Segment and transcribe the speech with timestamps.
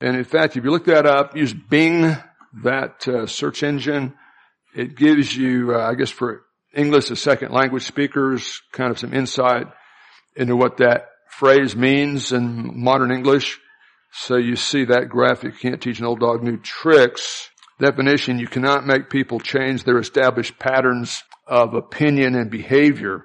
[0.00, 2.16] And in fact, if you look that up, use Bing,
[2.62, 4.14] that uh, search engine.
[4.74, 6.42] It gives you, uh, I guess for
[6.74, 9.66] English as second language speakers, kind of some insight
[10.36, 13.58] into what that phrase means in modern English.
[14.12, 17.48] So you see that graphic, you can't teach an old dog new tricks.
[17.78, 23.24] Definition, you cannot make people change their established patterns of opinion and behavior.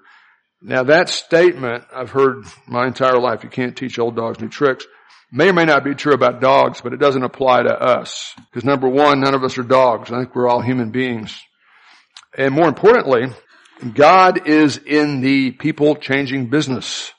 [0.62, 4.86] Now that statement I've heard my entire life, you can't teach old dogs new tricks,
[5.34, 8.36] may or may not be true about dogs, but it doesn't apply to us.
[8.52, 10.12] Because number one, none of us are dogs.
[10.12, 11.36] I think we're all human beings.
[12.38, 13.34] And more importantly,
[13.96, 17.12] God is in the people changing business.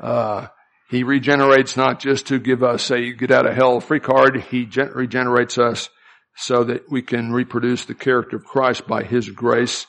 [0.00, 0.46] Uh,
[0.88, 4.40] he regenerates not just to give us a get out of hell free card.
[4.40, 5.90] He gen- regenerates us
[6.36, 9.86] so that we can reproduce the character of Christ by His grace.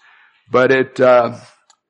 [0.52, 1.38] But it uh,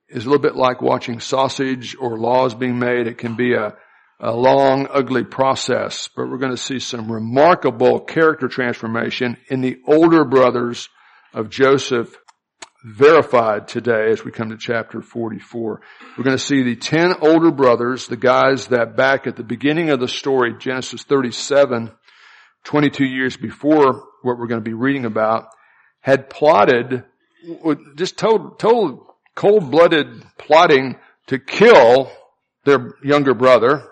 [0.08, 3.06] is a little bit like watching sausage or laws being made.
[3.06, 3.76] It can be a,
[4.20, 6.08] a long, ugly process.
[6.14, 10.88] But we're going to see some remarkable character transformation in the older brothers
[11.32, 12.16] of Joseph
[12.84, 15.80] verified today as we come to chapter 44.
[16.16, 19.90] We're going to see the 10 older brothers, the guys that back at the beginning
[19.90, 21.90] of the story, Genesis 37,
[22.64, 25.48] 22 years before what we're going to be reading about,
[26.00, 27.04] had plotted,
[27.96, 29.00] just told, told
[29.34, 32.10] cold-blooded plotting to kill
[32.64, 33.84] their younger brother.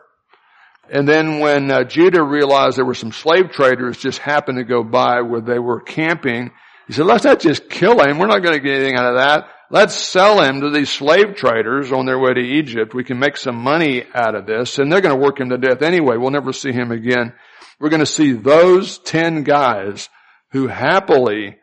[0.90, 4.82] And then when uh, Judah realized there were some slave traders just happened to go
[4.82, 6.50] by where they were camping,
[6.86, 8.18] he said, let's not just kill him.
[8.18, 9.48] We're not going to get anything out of that.
[9.68, 12.94] Let's sell him to these slave traders on their way to Egypt.
[12.94, 15.58] We can make some money out of this and they're going to work him to
[15.58, 16.16] death anyway.
[16.16, 17.32] We'll never see him again.
[17.80, 20.08] We're going to see those 10 guys
[20.52, 21.56] who happily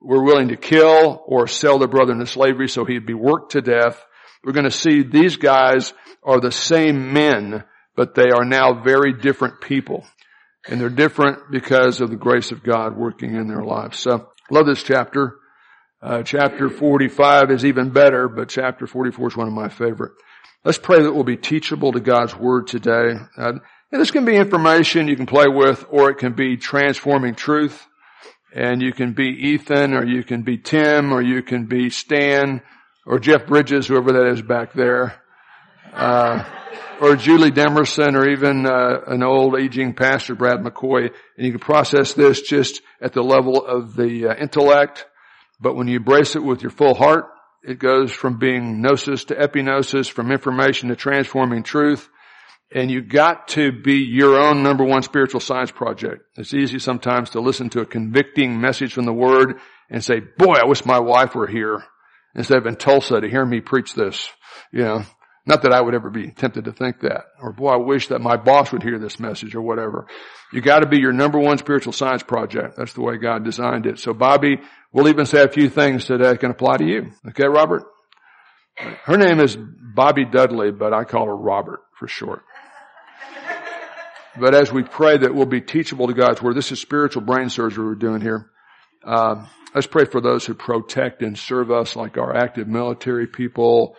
[0.00, 3.62] were willing to kill or sell their brother into slavery so he'd be worked to
[3.62, 4.04] death.
[4.44, 7.64] We're going to see these guys are the same men,
[7.96, 10.06] but they are now very different people.
[10.68, 13.98] And they're different because of the grace of God working in their lives.
[13.98, 15.38] So Love this chapter.
[16.00, 20.12] Uh, chapter 45 is even better, but chapter 44 is one of my favorite.
[20.64, 23.14] Let's pray that we'll be teachable to God's Word today.
[23.36, 23.54] Uh,
[23.90, 27.84] and this can be information you can play with, or it can be transforming truth.
[28.54, 32.62] And you can be Ethan, or you can be Tim, or you can be Stan,
[33.04, 35.20] or Jeff Bridges, whoever that is back there.
[35.96, 36.44] Uh,
[37.00, 41.60] or Julie Demerson or even uh, an old aging pastor, Brad McCoy, and you can
[41.60, 45.06] process this just at the level of the uh, intellect.
[45.60, 47.26] But when you embrace it with your full heart,
[47.62, 52.08] it goes from being gnosis to epignosis, from information to transforming truth.
[52.74, 56.22] And you got to be your own number one spiritual science project.
[56.36, 60.54] It's easy sometimes to listen to a convicting message from the Word and say, boy,
[60.54, 61.82] I wish my wife were here
[62.34, 64.28] instead of in Tulsa to hear me preach this.
[64.72, 65.02] You know,
[65.46, 67.24] not that I would ever be tempted to think that.
[67.40, 70.06] Or boy, I wish that my boss would hear this message or whatever.
[70.52, 72.76] You gotta be your number one spiritual science project.
[72.76, 73.98] That's the way God designed it.
[73.98, 74.58] So Bobby,
[74.92, 77.12] we'll even say a few things today that can apply to you.
[77.28, 77.84] Okay, Robert?
[78.76, 82.42] Her name is Bobby Dudley, but I call her Robert for short.
[84.38, 87.48] But as we pray that we'll be teachable to God's Word, this is spiritual brain
[87.48, 88.50] surgery we're doing here.
[89.02, 93.96] Uh, let's pray for those who protect and serve us like our active military people,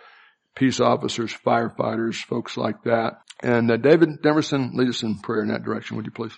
[0.58, 3.20] peace officers, firefighters, folks like that.
[3.40, 6.32] And uh, David Demerson, lead us in prayer in that direction, would you please?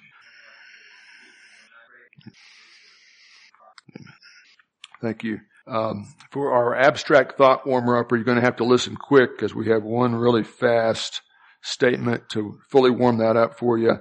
[5.01, 5.39] Thank you.
[5.67, 9.55] Um, for our abstract thought warmer up, you're going to have to listen quick because
[9.55, 11.23] we have one really fast
[11.63, 13.95] statement to fully warm that up for you.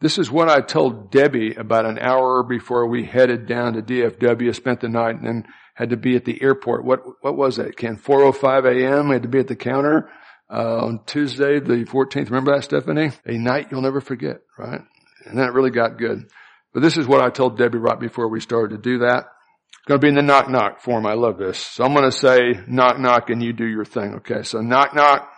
[0.00, 4.54] This is what I told Debbie about an hour before we headed down to DFW,
[4.54, 5.44] spent the night, and then
[5.74, 6.84] had to be at the airport.
[6.84, 7.96] What what was that, Ken?
[7.96, 9.10] 4:05 a.m.
[9.10, 10.10] had to be at the counter
[10.50, 12.26] uh, on Tuesday, the 14th.
[12.26, 13.12] Remember that, Stephanie?
[13.26, 14.82] A night you'll never forget, right?
[15.24, 16.28] And that really got good.
[16.74, 19.26] But this is what I told Debbie right before we started to do that.
[19.68, 21.06] It's going to be in the knock knock form.
[21.06, 21.58] I love this.
[21.58, 24.14] So I'm going to say knock knock and you do your thing.
[24.16, 24.42] Okay.
[24.42, 25.30] So knock knock.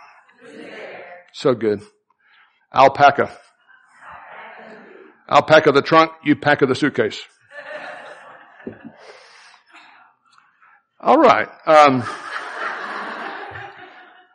[1.33, 1.83] So good.
[2.73, 3.37] Alpaca.
[5.29, 7.21] Alpaca the trunk, you pack of the suitcase.
[11.07, 11.49] All right.
[11.67, 12.03] Um,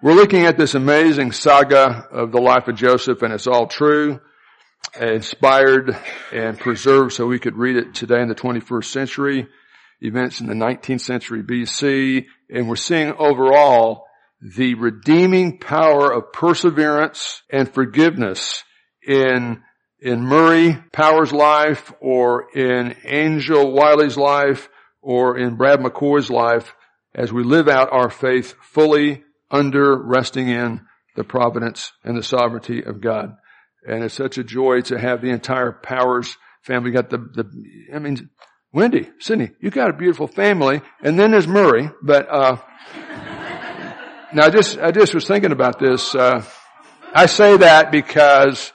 [0.03, 4.19] we're looking at this amazing saga of the life of Joseph, and it's all true,
[5.01, 5.97] inspired,
[6.31, 9.47] and preserved so we could read it today in the 21st century.
[10.01, 14.05] Events in the 19th century BC, and we're seeing overall
[14.39, 18.63] the redeeming power of perseverance and forgiveness
[19.01, 19.63] in
[19.99, 24.69] in Murray Power's life or in Angel Wiley's life
[25.01, 26.73] or in Brad McCoy's life
[27.13, 30.81] as we live out our faith fully under resting in
[31.15, 33.35] the providence and the sovereignty of God.
[33.87, 36.91] And it's such a joy to have the entire Powers family.
[36.91, 37.49] Got the, the,
[37.93, 38.29] I mean,
[38.71, 40.81] Wendy, Sydney, you got a beautiful family.
[41.01, 42.57] And then there's Murray, but, uh,
[44.33, 46.43] now I just, I just was thinking about this, uh,
[47.13, 48.71] I say that because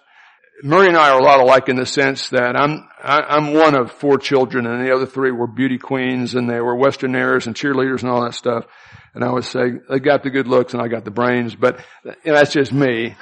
[0.64, 3.75] Murray and I are a lot alike in the sense that I'm, I, am one
[3.75, 7.55] of four children and the other three were beauty queens and they were Westernaires and
[7.55, 8.64] cheerleaders and all that stuff.
[9.12, 11.84] And I would say they got the good looks and I got the brains, but
[12.25, 13.14] that's just me.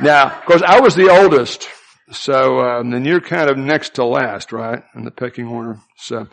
[0.00, 1.68] Now, of course, I was the oldest,
[2.10, 5.78] so um, then you're kind of next to last, right, in the pecking order.
[5.98, 6.26] So,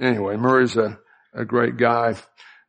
[0.00, 0.96] anyway, Murray's a,
[1.34, 2.14] a great guy.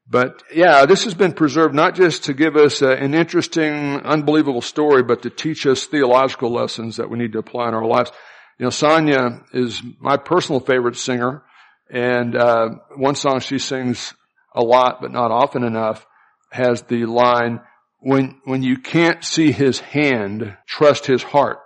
[0.09, 4.62] But yeah, this has been preserved not just to give us a, an interesting, unbelievable
[4.62, 8.12] story, but to teach us theological lessons that we need to apply in our lives.
[8.57, 11.44] You know, Sonia is my personal favorite singer,
[11.92, 14.13] and uh, one song she sings
[14.56, 16.06] a lot, but not often enough,
[16.51, 17.59] has the line,
[18.00, 21.59] when, when you can't see his hand, trust his heart.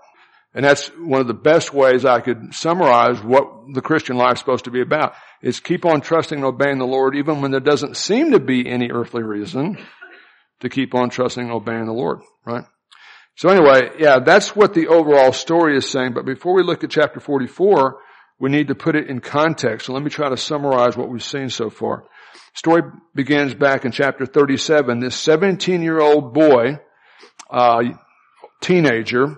[0.53, 4.39] And that's one of the best ways I could summarize what the Christian life is
[4.39, 5.13] supposed to be about.
[5.41, 8.67] Is keep on trusting and obeying the Lord even when there doesn't seem to be
[8.67, 9.77] any earthly reason
[10.59, 12.65] to keep on trusting and obeying the Lord, right?
[13.35, 16.13] So anyway, yeah, that's what the overall story is saying.
[16.13, 17.97] But before we look at chapter 44,
[18.39, 19.85] we need to put it in context.
[19.85, 22.03] So let me try to summarize what we've seen so far.
[22.53, 22.83] Story
[23.15, 24.99] begins back in chapter 37.
[24.99, 26.79] This 17 year old boy,
[27.49, 27.83] uh,
[28.59, 29.37] teenager,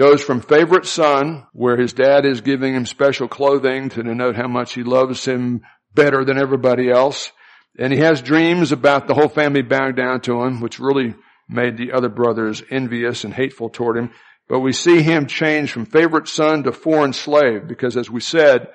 [0.00, 4.48] goes from favorite son, where his dad is giving him special clothing to denote how
[4.48, 5.60] much he loves him
[5.94, 7.30] better than everybody else.
[7.78, 11.14] And he has dreams about the whole family bowing down to him, which really
[11.50, 14.10] made the other brothers envious and hateful toward him.
[14.48, 18.68] But we see him change from favorite son to foreign slave because as we said,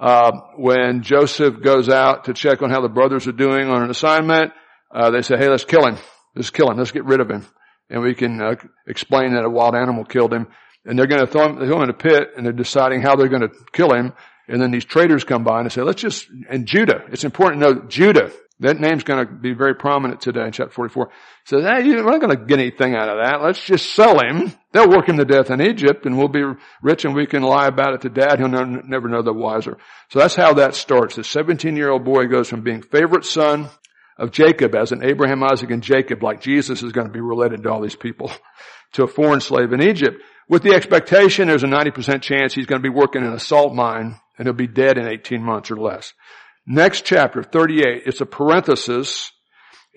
[0.00, 3.90] uh, when Joseph goes out to check on how the brothers are doing on an
[3.90, 4.52] assignment,
[4.94, 5.98] uh, they say, hey, let's kill him.
[6.36, 6.78] Let's kill him.
[6.78, 7.44] Let's get rid of him.
[7.90, 8.54] And we can uh,
[8.86, 10.46] explain that a wild animal killed him.
[10.88, 13.14] And they're going to throw him, throw him in a pit and they're deciding how
[13.14, 14.14] they're going to kill him.
[14.48, 17.60] And then these traders come by and they say, let's just, and Judah, it's important
[17.60, 21.10] to know Judah, that name's going to be very prominent today in chapter 44.
[21.44, 23.42] Says, hey, we're not going to get anything out of that.
[23.42, 24.50] Let's just sell him.
[24.72, 26.42] They'll work him to death in Egypt and we'll be
[26.82, 28.38] rich and we can lie about it to dad.
[28.38, 29.76] He'll never know the wiser.
[30.08, 31.16] So that's how that starts.
[31.16, 33.68] The 17 year old boy goes from being favorite son
[34.16, 37.62] of Jacob as in Abraham, Isaac, and Jacob, like Jesus is going to be related
[37.62, 38.32] to all these people,
[38.94, 42.82] to a foreign slave in Egypt with the expectation there's a 90% chance he's going
[42.82, 45.76] to be working in a salt mine and he'll be dead in 18 months or
[45.76, 46.12] less.
[46.66, 49.32] Next chapter, 38, it's a parenthesis,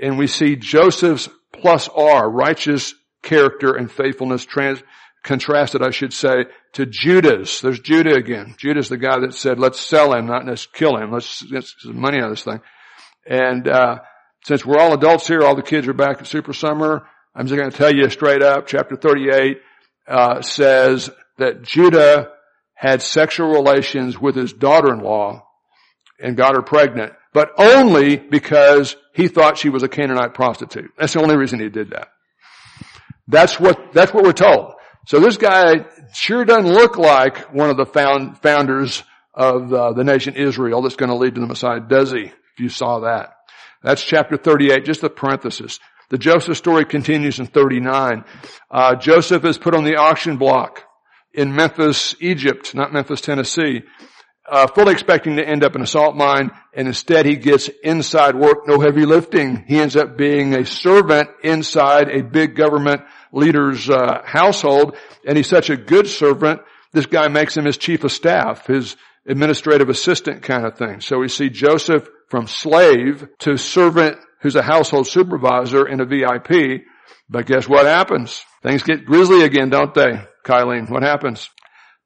[0.02, 4.82] and we see Joseph's plus R, righteous character and faithfulness, trans,
[5.24, 7.60] contrasted, I should say, to Judas.
[7.60, 8.56] There's Judah again.
[8.58, 11.12] Judah's the guy that said, let's sell him, not let's kill him.
[11.12, 12.62] Let's get some money out of this thing.
[13.28, 14.00] And, uh,
[14.44, 17.06] since we're all adults here, all the kids are back at Super Summer,
[17.36, 19.58] I'm just going to tell you straight up, chapter 38,
[20.12, 22.32] uh, says that Judah
[22.74, 25.44] had sexual relations with his daughter-in-law
[26.20, 30.92] and got her pregnant, but only because he thought she was a Canaanite prostitute.
[30.98, 32.10] That's the only reason he did that.
[33.28, 34.74] That's what, that's what we're told.
[35.08, 39.04] So this guy sure doesn't look like one of the found, founders
[39.34, 42.24] of uh, the nation Israel that's going to lead to the Messiah, does he?
[42.24, 43.36] If you saw that.
[43.84, 45.80] That's chapter 38, just a parenthesis.
[46.12, 48.24] The Joseph story continues in 39.
[48.70, 50.84] Uh, Joseph is put on the auction block
[51.34, 53.82] in Memphis, Egypt, not Memphis, Tennessee
[54.52, 58.36] uh, fully expecting to end up in a salt mine, and instead he gets inside
[58.36, 59.64] work, no heavy lifting.
[59.66, 63.02] He ends up being a servant inside a big government
[63.32, 66.60] leader's uh, household, and he's such a good servant.
[66.92, 71.00] This guy makes him his chief of staff, his administrative assistant kind of thing.
[71.00, 76.84] So we see Joseph from slave to servant who's a household supervisor and a VIP.
[77.30, 78.44] But guess what happens?
[78.62, 80.90] Things get grisly again, don't they, Kylene?
[80.90, 81.50] What happens?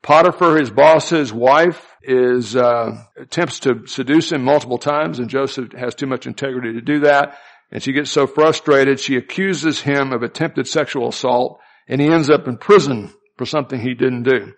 [0.04, 5.96] Potiphar, his boss's wife, is uh, attempts to seduce him multiple times, and Joseph has
[5.96, 7.39] too much integrity to do that.
[7.72, 12.30] And she gets so frustrated, she accuses him of attempted sexual assault, and he ends
[12.30, 14.54] up in prison for something he didn't do.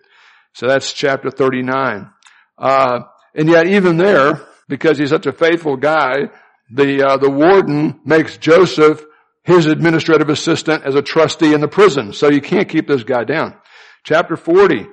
[0.52, 2.10] So that's chapter 39.
[2.58, 3.00] Uh,
[3.34, 6.28] and yet even there, because he's such a faithful guy,
[6.70, 9.04] the uh, the warden makes Joseph
[9.42, 12.12] his administrative assistant as a trustee in the prison.
[12.12, 13.56] So you can't keep this guy down.
[14.04, 14.86] Chapter 40.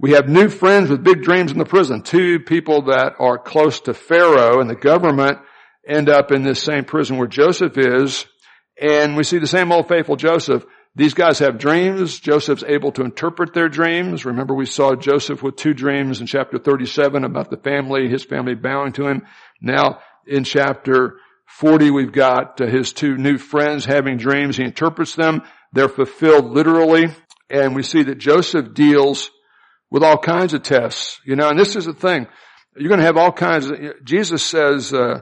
[0.00, 2.02] We have new friends with big dreams in the prison.
[2.02, 5.38] Two people that are close to Pharaoh and the government
[5.86, 8.24] end up in this same prison where Joseph is.
[8.80, 10.64] And we see the same old faithful Joseph.
[10.94, 12.18] These guys have dreams.
[12.18, 14.24] Joseph's able to interpret their dreams.
[14.24, 18.54] Remember we saw Joseph with two dreams in chapter 37 about the family, his family
[18.54, 19.26] bowing to him.
[19.60, 21.16] Now in chapter
[21.48, 24.56] 40 we've got his two new friends having dreams.
[24.56, 25.42] He interprets them.
[25.72, 27.06] They're fulfilled literally.
[27.50, 29.30] And we see that Joseph deals
[29.90, 32.26] with all kinds of tests, you know, and this is the thing.
[32.76, 35.20] You're going to have all kinds of, Jesus says, uh,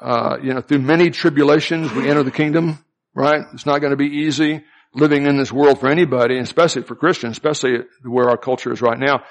[0.00, 2.78] uh, you know, through many tribulations we enter the kingdom,
[3.14, 3.44] right?
[3.52, 4.62] It's not going to be easy
[4.94, 8.98] living in this world for anybody, especially for Christians, especially where our culture is right
[8.98, 9.24] now.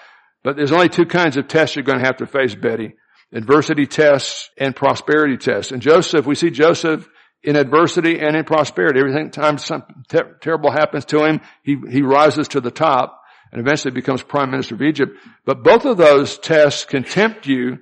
[0.43, 2.95] But there's only two kinds of tests you're going to have to face, Betty.
[3.33, 5.71] Adversity tests and prosperity tests.
[5.71, 7.07] And Joseph, we see Joseph
[7.43, 8.99] in adversity and in prosperity.
[8.99, 13.19] Every time something ter- terrible happens to him, he, he rises to the top
[13.51, 15.17] and eventually becomes prime minister of Egypt.
[15.45, 17.79] But both of those tests can tempt you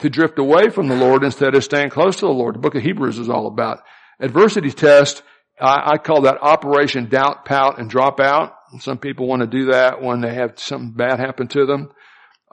[0.00, 2.56] to drift away from the Lord instead of staying close to the Lord.
[2.56, 3.80] The book of Hebrews is all about.
[4.20, 5.22] Adversity test,
[5.60, 8.54] I, I call that operation doubt, pout, and drop out.
[8.80, 11.90] Some people want to do that when they have something bad happen to them.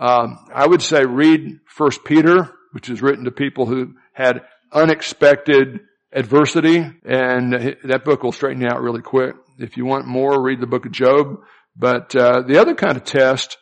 [0.01, 4.41] Um, I would say read First Peter, which is written to people who had
[4.72, 5.81] unexpected
[6.12, 9.36] adversity, and that book will straighten you out really quick.
[9.60, 11.41] If you want more, read the book of Job.
[11.75, 13.58] But uh, the other kind of test,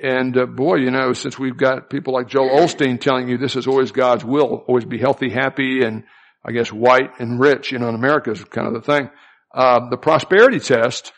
[0.00, 3.56] and uh, boy, you know, since we've got people like Joel Osteen telling you this
[3.56, 6.04] is always God's will, always be healthy, happy, and
[6.44, 9.10] I guess white and rich, you know, in America is kind of the thing.
[9.52, 11.12] Uh, the prosperity test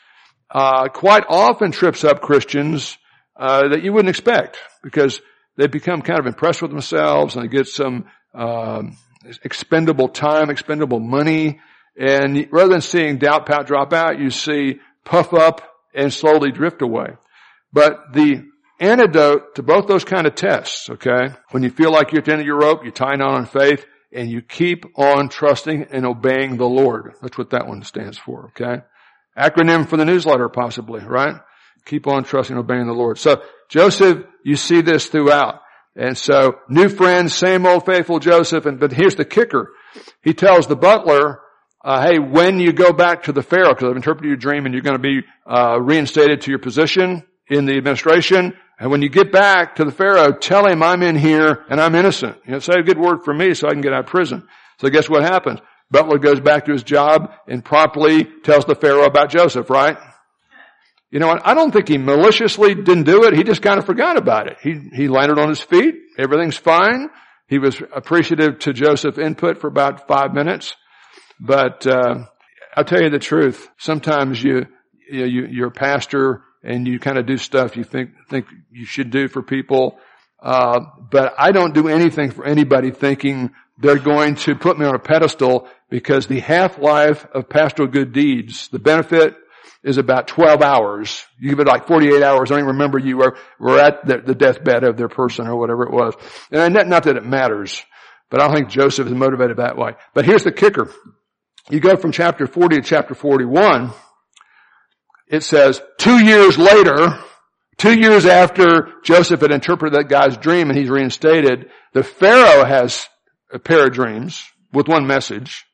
[0.50, 2.96] uh, quite often trips up Christians
[3.36, 5.20] uh, that you wouldn't expect because
[5.56, 8.96] they become kind of impressed with themselves and they get some um,
[9.42, 11.60] expendable time, expendable money,
[11.96, 15.62] and rather than seeing doubt, pout, drop out, you see puff up
[15.94, 17.16] and slowly drift away.
[17.72, 18.44] But the
[18.80, 22.32] antidote to both those kind of tests, okay, when you feel like you're at the
[22.32, 26.06] end of your rope, you tie on on faith, and you keep on trusting and
[26.06, 27.14] obeying the Lord.
[27.20, 28.82] That's what that one stands for, okay?
[29.36, 31.34] Acronym for the newsletter possibly, right?
[31.84, 33.18] Keep on trusting and obeying the Lord.
[33.18, 35.60] So Joseph, you see this throughout.
[35.96, 38.66] And so new friends, same old faithful Joseph.
[38.66, 39.70] And, but here's the kicker.
[40.22, 41.40] He tells the butler,
[41.84, 44.74] uh, hey, when you go back to the Pharaoh, because I've interpreted your dream and
[44.74, 48.54] you're going to be, uh, reinstated to your position in the administration.
[48.78, 51.94] And when you get back to the Pharaoh, tell him I'm in here and I'm
[51.94, 52.38] innocent.
[52.44, 54.48] You know, say a good word for me so I can get out of prison.
[54.78, 55.60] So guess what happens?
[55.90, 59.96] Butler goes back to his job and promptly tells the Pharaoh about Joseph, right?
[61.14, 61.38] You know?
[61.44, 63.34] I don't think he maliciously didn't do it.
[63.34, 64.56] He just kind of forgot about it.
[64.60, 65.94] He, he landed on his feet.
[66.18, 67.08] Everything's fine.
[67.46, 70.74] He was appreciative to Joseph's input for about five minutes.
[71.38, 72.24] But, uh,
[72.76, 73.68] I'll tell you the truth.
[73.78, 74.66] Sometimes you,
[75.08, 78.84] you, you you're a pastor and you kind of do stuff you think, think you
[78.84, 80.00] should do for people.
[80.42, 80.80] Uh,
[81.12, 84.98] but I don't do anything for anybody thinking they're going to put me on a
[84.98, 89.36] pedestal because the half-life of pastoral good deeds, the benefit
[89.84, 91.24] is about 12 hours.
[91.38, 92.50] You give it like 48 hours.
[92.50, 95.56] I don't even remember you were, were at the, the deathbed of their person or
[95.56, 96.14] whatever it was.
[96.50, 97.82] And not, not that it matters,
[98.30, 99.92] but I don't think Joseph is motivated that way.
[100.14, 100.90] But here's the kicker.
[101.70, 103.92] You go from chapter 40 to chapter 41.
[105.28, 107.18] It says two years later,
[107.76, 113.06] two years after Joseph had interpreted that guy's dream and he's reinstated, the Pharaoh has
[113.52, 115.64] a pair of dreams with one message.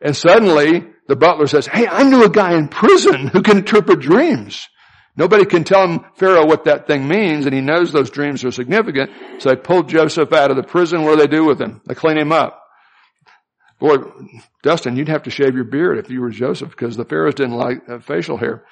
[0.00, 4.00] And suddenly the butler says, hey, I knew a guy in prison who can interpret
[4.00, 4.68] dreams.
[5.16, 8.50] Nobody can tell him, Pharaoh, what that thing means, and he knows those dreams are
[8.50, 9.10] significant.
[9.38, 11.04] So they pulled Joseph out of the prison.
[11.04, 11.80] What do they do with him?
[11.86, 12.62] They clean him up.
[13.78, 13.96] Boy,
[14.62, 17.56] Dustin, you'd have to shave your beard if you were Joseph, because the Pharaohs didn't
[17.56, 18.64] like uh, facial hair.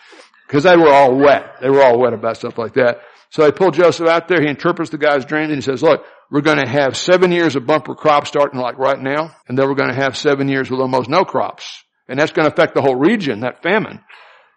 [0.47, 1.57] Because they were all wet.
[1.63, 3.01] They were all wet about stuff like that.
[3.35, 4.41] So they pull Joseph out there.
[4.41, 7.57] He interprets the guy's dreams and he says, look, we're going to have seven years
[7.57, 9.35] of bumper crops starting like right now.
[9.49, 11.83] And then we're going to have seven years with almost no crops.
[12.09, 13.99] And that's going to affect the whole region, that famine.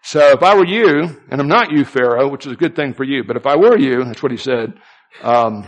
[0.04, 2.94] So if I were you, and I'm not you, Pharaoh, which is a good thing
[2.94, 4.76] for you, but if I were you, that's what he said,
[5.24, 5.66] um,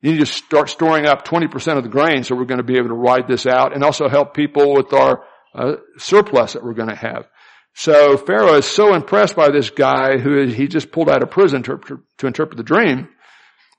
[0.00, 2.76] you need to start storing up 20% of the grain so we're going to be
[2.76, 5.22] able to ride this out and also help people with our
[5.54, 7.28] uh, surplus that we're going to have.
[7.74, 11.62] So Pharaoh is so impressed by this guy who he just pulled out of prison
[11.64, 11.80] to,
[12.18, 13.08] to interpret the dream.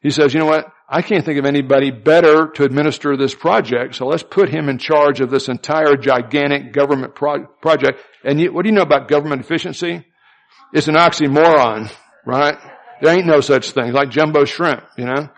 [0.01, 0.65] He says, you know what?
[0.89, 4.77] I can't think of anybody better to administer this project, so let's put him in
[4.77, 8.01] charge of this entire gigantic government pro- project.
[8.23, 10.05] And you, what do you know about government efficiency?
[10.73, 11.91] It's an oxymoron,
[12.25, 12.57] right?
[13.01, 15.29] There ain't no such thing, like jumbo shrimp, you know?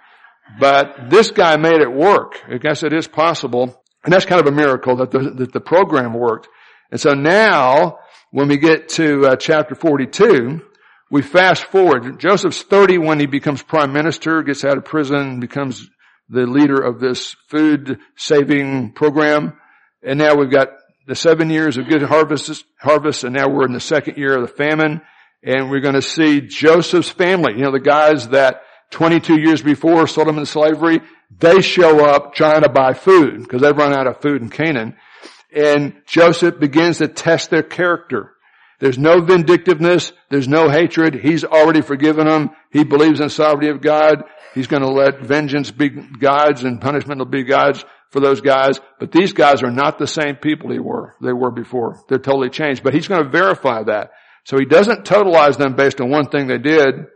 [0.60, 2.42] But this guy made it work.
[2.50, 3.82] I guess it is possible.
[4.04, 6.48] And that's kind of a miracle that the, that the program worked.
[6.92, 8.00] And so now,
[8.36, 10.60] when we get to uh, chapter 42,
[11.10, 12.20] we fast forward.
[12.20, 15.90] Joseph's 30 when he becomes prime minister, gets out of prison, becomes
[16.28, 19.58] the leader of this food saving program.
[20.04, 20.68] And now we've got
[21.08, 24.42] the seven years of good harvests, harvest, and now we're in the second year of
[24.42, 25.00] the famine.
[25.42, 30.08] And we're going to see Joseph's family, you know, the guys that 22 years before
[30.08, 31.00] sold him into slavery,
[31.40, 34.98] they show up trying to buy food because they've run out of food in Canaan.
[35.56, 38.34] And Joseph begins to test their character.
[38.80, 40.12] There's no vindictiveness.
[40.30, 41.16] There's no hatred.
[41.16, 42.50] He's already forgiven them.
[42.72, 44.26] He believes in sovereignty of God.
[44.54, 48.80] He's going to let vengeance be God's and punishment will be God's for those guys.
[49.00, 52.04] But these guys are not the same people they were, they were before.
[52.10, 52.84] They're totally changed.
[52.84, 54.12] But he's going to verify that.
[54.44, 57.08] So he doesn't totalize them based on one thing they did,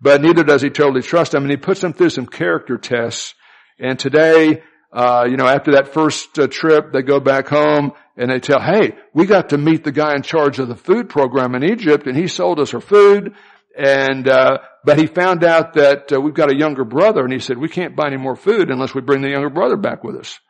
[0.00, 1.42] but neither does he totally trust them.
[1.42, 3.34] And he puts them through some character tests.
[3.78, 8.30] And today, uh, you know, after that first uh, trip, they go back home and
[8.30, 11.54] they tell, hey, we got to meet the guy in charge of the food program
[11.54, 13.34] in Egypt and he sold us our food.
[13.76, 17.38] And, uh, but he found out that uh, we've got a younger brother and he
[17.38, 20.16] said, we can't buy any more food unless we bring the younger brother back with
[20.16, 20.40] us.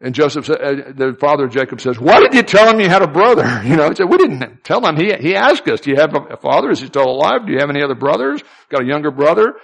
[0.00, 2.88] And Joseph said, uh, the father of Jacob says, why did you tell him you
[2.88, 3.44] had a brother?
[3.64, 4.96] You know, he said, we didn't tell him.
[4.96, 6.70] He, he asked us, do you have a father?
[6.70, 7.46] Is he still alive?
[7.46, 8.42] Do you have any other brothers?
[8.70, 9.54] Got a younger brother?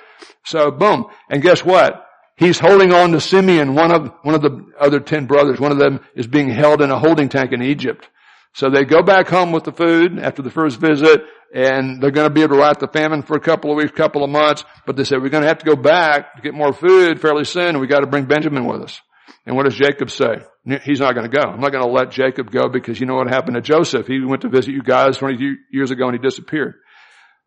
[0.45, 1.07] So boom.
[1.29, 2.07] And guess what?
[2.41, 5.61] He's holding on to Simeon, one of, one of the other ten brothers.
[5.61, 8.09] One of them is being held in a holding tank in Egypt.
[8.55, 11.21] So they go back home with the food after the first visit
[11.53, 13.93] and they're going to be able to ride the famine for a couple of weeks,
[13.93, 16.55] couple of months, but they said we're going to have to go back to get
[16.55, 18.99] more food fairly soon and we got to bring Benjamin with us.
[19.45, 20.37] And what does Jacob say?
[20.83, 21.47] He's not going to go.
[21.47, 24.07] I'm not going to let Jacob go because you know what happened to Joseph.
[24.07, 26.77] He went to visit you guys 20 years ago and he disappeared.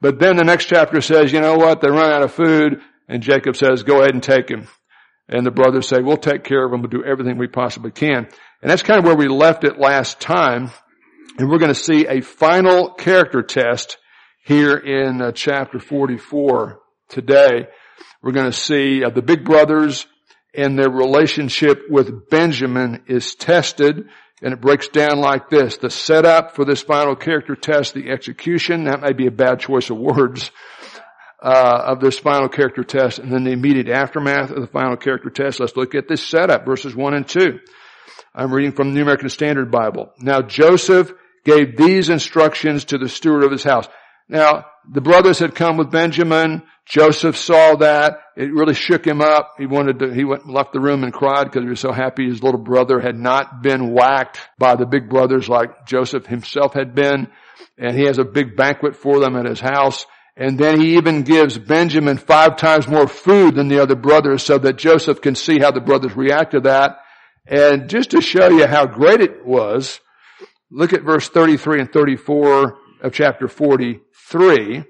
[0.02, 1.82] But then the next chapter says, you know what?
[1.82, 4.68] They run out of food and Jacob says, go ahead and take him.
[5.30, 6.82] And the brothers say, we'll take care of them.
[6.82, 8.27] We'll do everything we possibly can.
[8.62, 10.72] And that's kind of where we left it last time.
[11.38, 13.98] And we're going to see a final character test
[14.46, 17.68] here in uh, chapter 44 today.
[18.22, 20.06] We're going to see uh, the big brothers
[20.53, 24.06] and their relationship with Benjamin is tested
[24.42, 25.77] and it breaks down like this.
[25.77, 29.89] The setup for this final character test, the execution, that may be a bad choice
[29.89, 30.51] of words,
[31.44, 35.30] uh, of this final character test and then the immediate aftermath of the final character
[35.30, 35.60] test.
[35.60, 37.60] Let's look at this setup, verses 1 and 2.
[38.34, 40.12] I'm reading from the New American Standard Bible.
[40.20, 41.12] Now Joseph
[41.44, 43.88] gave these instructions to the steward of his house.
[44.30, 46.64] Now, the brothers had come with Benjamin.
[46.86, 48.20] Joseph saw that.
[48.38, 49.56] It really shook him up.
[49.58, 52.28] He wanted to, he went, left the room and cried because he was so happy
[52.28, 56.96] his little brother had not been whacked by the big brothers like Joseph himself had
[56.96, 57.27] been.
[57.77, 60.06] And he has a big banquet for them at his house.
[60.35, 64.57] And then he even gives Benjamin five times more food than the other brothers so
[64.57, 66.98] that Joseph can see how the brothers react to that.
[67.46, 70.00] And just to show you how great it was,
[70.72, 74.83] look at verse 33 and 34 of chapter 43.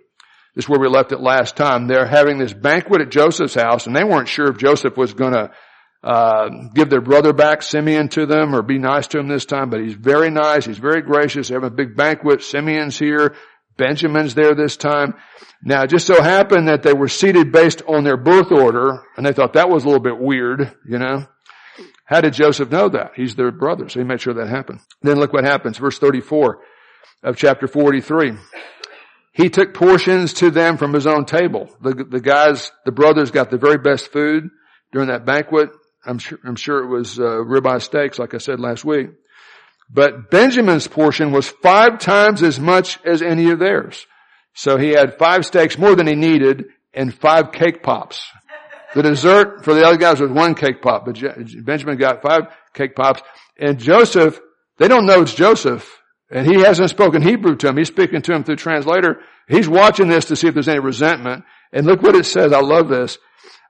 [0.55, 1.87] This is where we left it last time.
[1.87, 5.33] They're having this banquet at Joseph's house and they weren't sure if Joseph was going
[5.33, 5.51] to
[6.03, 9.69] uh, give their brother back, Simeon, to them or be nice to him this time,
[9.69, 10.65] but he's very nice.
[10.65, 11.47] He's very gracious.
[11.47, 12.43] They have a big banquet.
[12.43, 13.35] Simeon's here.
[13.77, 15.15] Benjamin's there this time.
[15.63, 19.25] Now, it just so happened that they were seated based on their birth order, and
[19.25, 21.25] they thought that was a little bit weird, you know.
[22.05, 23.11] How did Joseph know that?
[23.15, 24.81] He's their brother, so he made sure that happened.
[25.01, 26.59] Then look what happens, verse 34
[27.23, 28.33] of chapter 43.
[29.31, 31.69] He took portions to them from his own table.
[31.81, 34.49] The, the guys, the brothers got the very best food
[34.91, 35.69] during that banquet.
[36.05, 39.07] I'm sure, I'm sure it was, uh, ribeye steaks, like I said last week.
[39.89, 44.05] But Benjamin's portion was five times as much as any of theirs.
[44.53, 48.25] So he had five steaks more than he needed and five cake pops.
[48.93, 51.19] The dessert for the other guys was one cake pop, but
[51.65, 52.43] Benjamin got five
[52.73, 53.21] cake pops.
[53.57, 54.39] And Joseph,
[54.77, 55.89] they don't know it's Joseph,
[56.29, 57.77] and he hasn't spoken Hebrew to him.
[57.77, 59.21] He's speaking to him through translator.
[59.47, 61.43] He's watching this to see if there's any resentment.
[61.71, 62.53] And look what it says.
[62.53, 63.17] I love this.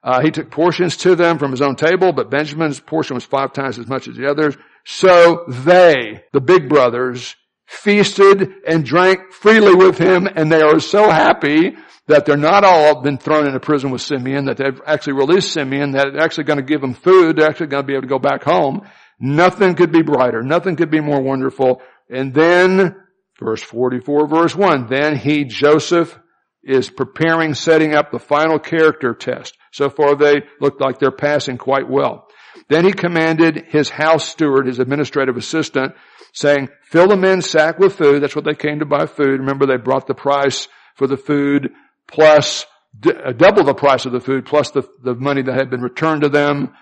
[0.04, 3.54] Uh, he took portions to them from his own table, but Benjamin's portion was five
[3.54, 4.58] times as much as the others.
[4.86, 11.10] So they, the big brothers, feasted and drank freely with him and they are so
[11.10, 11.76] happy
[12.08, 15.92] that they're not all been thrown into prison with Simeon, that they've actually released Simeon,
[15.92, 18.08] that they're actually going to give them food, they're actually going to be able to
[18.08, 18.86] go back home.
[19.20, 20.44] Nothing could be brighter.
[20.44, 21.82] Nothing could be more wonderful.
[22.10, 22.96] And then,
[23.40, 26.20] verse 44, verse 1, then he, Joseph,
[26.62, 29.58] is preparing, setting up the final character test.
[29.72, 32.28] So far they look like they're passing quite well.
[32.70, 35.94] Then he commanded his house steward, his administrative assistant,
[36.34, 38.24] saying, fill the men's sack with food.
[38.24, 39.40] That's what they came to buy food.
[39.40, 41.72] Remember they brought the price for the food
[42.08, 42.66] plus
[43.00, 45.82] d- uh, double the price of the food plus the, the money that had been
[45.82, 46.74] returned to them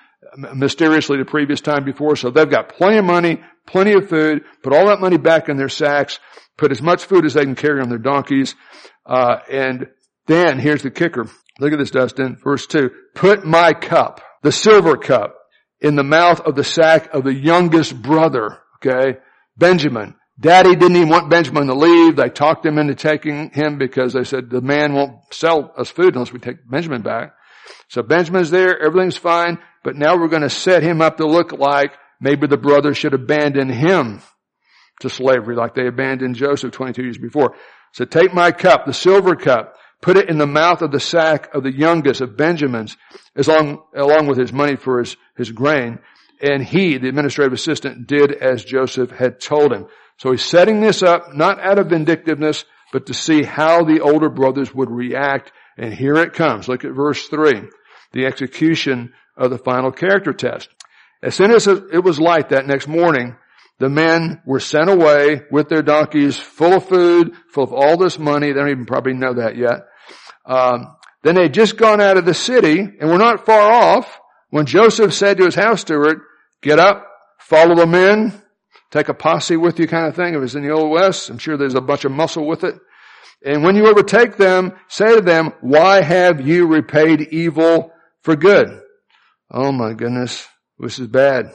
[0.56, 2.16] mysteriously the previous time before.
[2.16, 5.58] So they've got plenty of money, plenty of food, put all that money back in
[5.58, 6.20] their sacks,
[6.58, 8.56] put as much food as they can carry on their donkeys,
[9.06, 9.88] uh, and
[10.28, 11.28] then here's the kicker.
[11.60, 12.38] Look at this, Dustin.
[12.42, 12.92] Verse two.
[13.14, 15.36] Put my cup, the silver cup,
[15.82, 19.20] in the mouth of the sack of the youngest brother, okay?
[19.58, 20.16] Benjamin.
[20.40, 22.16] Daddy didn't even want Benjamin to leave.
[22.16, 26.16] They talked him into taking him because they said the man won't sell us food
[26.16, 27.34] unless we take Benjamin back.
[27.90, 31.52] So Benjamin's there, everything's fine, but now we're going to set him up to look
[31.52, 34.22] like maybe the brother should abandon him.
[35.02, 37.56] to slavery like they abandoned Joseph 22 years before.
[37.94, 41.54] So take my cup, the silver cup, put it in the mouth of the sack
[41.54, 42.98] of the youngest of Benjamin's,
[43.36, 46.00] as long, along with his money for his, his grain.
[46.42, 49.86] And he, the administrative assistant, did as Joseph had told him.
[50.18, 54.30] So he's setting this up, not out of vindictiveness, but to see how the older
[54.30, 55.52] brothers would react.
[55.78, 56.68] And here it comes.
[56.68, 57.70] Look at verse three.
[58.12, 60.70] The execution of the final character test.
[61.24, 63.36] As soon as it was light that next morning,
[63.80, 68.20] the men were sent away with their donkeys full of food, full of all this
[68.20, 68.48] money.
[68.48, 69.88] They don't even probably know that yet.
[70.46, 74.66] Um, then they'd just gone out of the city and were not far off when
[74.66, 76.22] Joseph said to his house steward,
[76.62, 77.08] get up,
[77.40, 78.42] follow the men,
[78.90, 80.34] take a posse with you kind of thing.
[80.34, 81.30] It was in the Old West.
[81.30, 82.76] I'm sure there's a bunch of muscle with it.
[83.44, 88.82] And when you overtake them, say to them, why have you repaid evil for good?
[89.50, 90.48] Oh my goodness.
[90.80, 91.54] This is bad.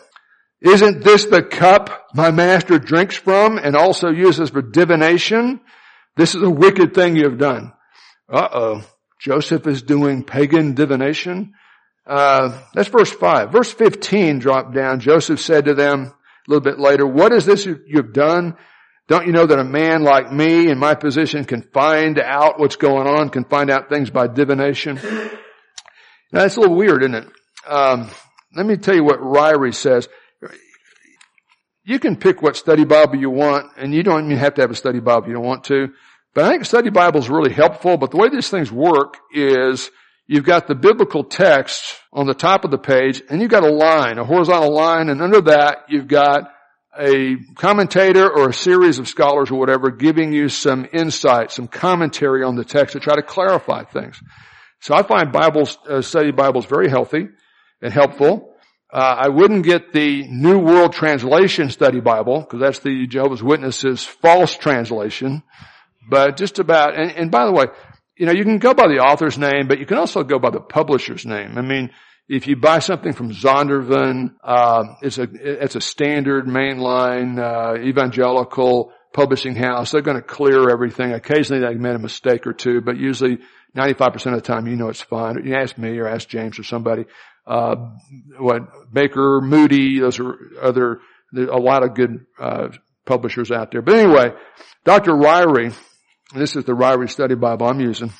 [0.61, 5.61] Isn't this the cup my master drinks from and also uses for divination?
[6.17, 7.73] This is a wicked thing you have done.
[8.29, 8.85] Uh-oh.
[9.21, 11.55] Joseph is doing pagan divination.
[12.07, 13.51] Uh, that's verse 5.
[13.51, 15.01] Verse 15 dropped down.
[15.01, 16.13] Joseph said to them a
[16.47, 18.57] little bit later, what is this you've done?
[19.09, 22.77] Don't you know that a man like me in my position can find out what's
[22.77, 24.97] going on, can find out things by divination?
[26.33, 27.29] Now, that's a little weird, isn't it?
[27.67, 28.11] Um,
[28.55, 30.09] let me tell you what Ryrie says.
[31.85, 34.73] You can pick what study Bible you want, and you don't even have to have
[34.73, 35.91] a study Bible you don't want to.
[36.37, 37.97] But I think study Bible is really helpful.
[37.97, 39.91] But the way these things work is
[40.27, 43.73] you've got the biblical text on the top of the page, and you've got a
[43.73, 46.53] line, a horizontal line, and under that you've got
[46.99, 52.43] a commentator or a series of scholars or whatever giving you some insight, some commentary
[52.45, 54.21] on the text to try to clarify things.
[54.81, 57.29] So I find Bibles, uh, study Bibles very healthy
[57.81, 58.55] and helpful.
[58.93, 64.05] Uh, I wouldn't get the New World Translation Study Bible because that's the Jehovah's Witnesses
[64.05, 65.43] false translation.
[66.09, 67.67] But just about, and, and by the way,
[68.17, 70.51] you know, you can go by the author's name, but you can also go by
[70.51, 71.59] the publisher's name.
[71.59, 71.91] I mean,
[72.29, 78.93] if you buy something from Zondervan, uh, it's a it's a standard mainline uh, evangelical
[79.13, 79.93] publishing house.
[79.93, 81.13] They're going to clear everything.
[81.13, 83.39] Occasionally they made a mistake or two, but usually
[83.77, 85.45] 95% of the time you know it's fine.
[85.45, 87.05] You ask me or ask James or somebody
[87.47, 87.77] uh,
[88.39, 91.01] what Baker, Moody, those are other,
[91.35, 92.69] a lot of good uh,
[93.05, 93.83] publishers out there.
[93.83, 94.33] But anyway,
[94.85, 95.13] Dr.
[95.13, 95.75] Ryrie,
[96.35, 98.13] this is the Ryrie Study Bible I'm using,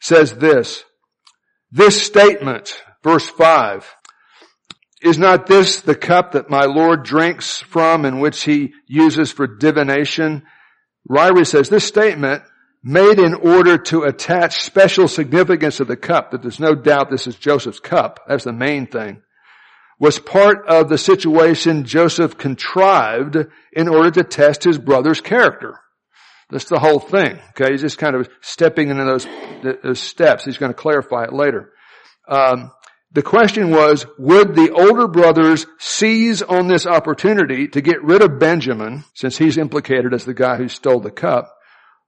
[0.00, 0.84] says this,
[1.70, 3.88] this statement, verse 5,
[5.02, 9.46] is not this the cup that my Lord drinks from and which he uses for
[9.46, 10.44] divination?
[11.08, 12.42] Ryrie says this statement
[12.82, 17.26] made in order to attach special significance to the cup, that there's no doubt this
[17.26, 19.22] is Joseph's cup, that's the main thing,
[19.98, 23.36] was part of the situation Joseph contrived
[23.72, 25.80] in order to test his brother's character.
[26.50, 27.38] That's the whole thing.
[27.50, 29.26] Okay, he's just kind of stepping into those,
[29.82, 30.44] those steps.
[30.44, 31.72] He's going to clarify it later.
[32.28, 32.70] Um,
[33.12, 38.40] the question was, would the older brothers seize on this opportunity to get rid of
[38.40, 41.54] Benjamin, since he's implicated as the guy who stole the cup,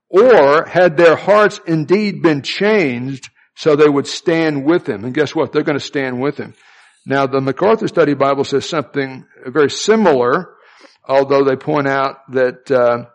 [0.08, 5.04] or had their hearts indeed been changed so they would stand with him?
[5.04, 5.52] And guess what?
[5.52, 6.54] They're going to stand with him.
[7.06, 10.56] Now the MacArthur Study Bible says something very similar,
[11.08, 13.06] although they point out that uh,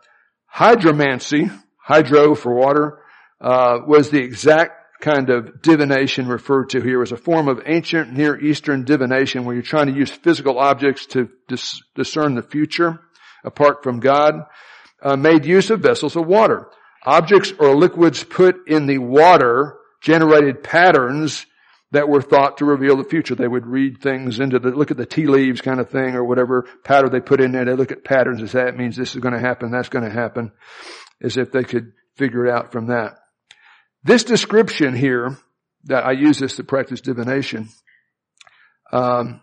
[0.54, 3.00] hydromancy, hydro for water,
[3.40, 8.14] uh, was the exact kind of divination referred to here as a form of ancient
[8.14, 13.00] Near Eastern divination where you're trying to use physical objects to dis- discern the future
[13.44, 14.46] apart from God,
[15.02, 16.68] uh, made use of vessels of water.
[17.04, 21.48] Objects or liquids put in the water generated patterns
[21.92, 23.36] that were thought to reveal the future.
[23.36, 26.24] They would read things into the, look at the tea leaves kind of thing or
[26.24, 27.66] whatever pattern they put in there.
[27.66, 30.06] They look at patterns and say that means this is going to happen, that's going
[30.06, 30.52] to happen,
[31.22, 33.18] as if they could figure it out from that.
[34.04, 35.38] This description here,
[35.86, 37.70] that I use this to practice divination,
[38.92, 39.42] um,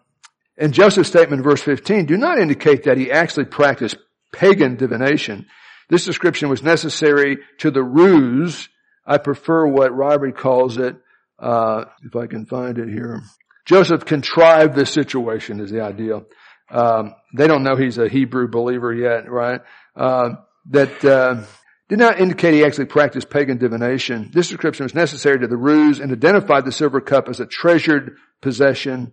[0.57, 3.97] and Joseph's statement in verse 15 do not indicate that he actually practiced
[4.33, 5.47] pagan divination.
[5.89, 8.69] This description was necessary to the ruse.
[9.07, 10.97] I prefer what Robert calls it,
[11.39, 13.23] uh, if I can find it here.
[13.67, 16.23] Joseph contrived this situation is the idea.
[16.71, 19.61] Um, they don't know he's a Hebrew believer yet, right?
[19.95, 20.31] Uh,
[20.71, 21.45] that uh,
[21.89, 24.31] did not indicate he actually practiced pagan divination.
[24.33, 28.17] This description was necessary to the ruse and identified the silver cup as a treasured
[28.43, 29.13] possession.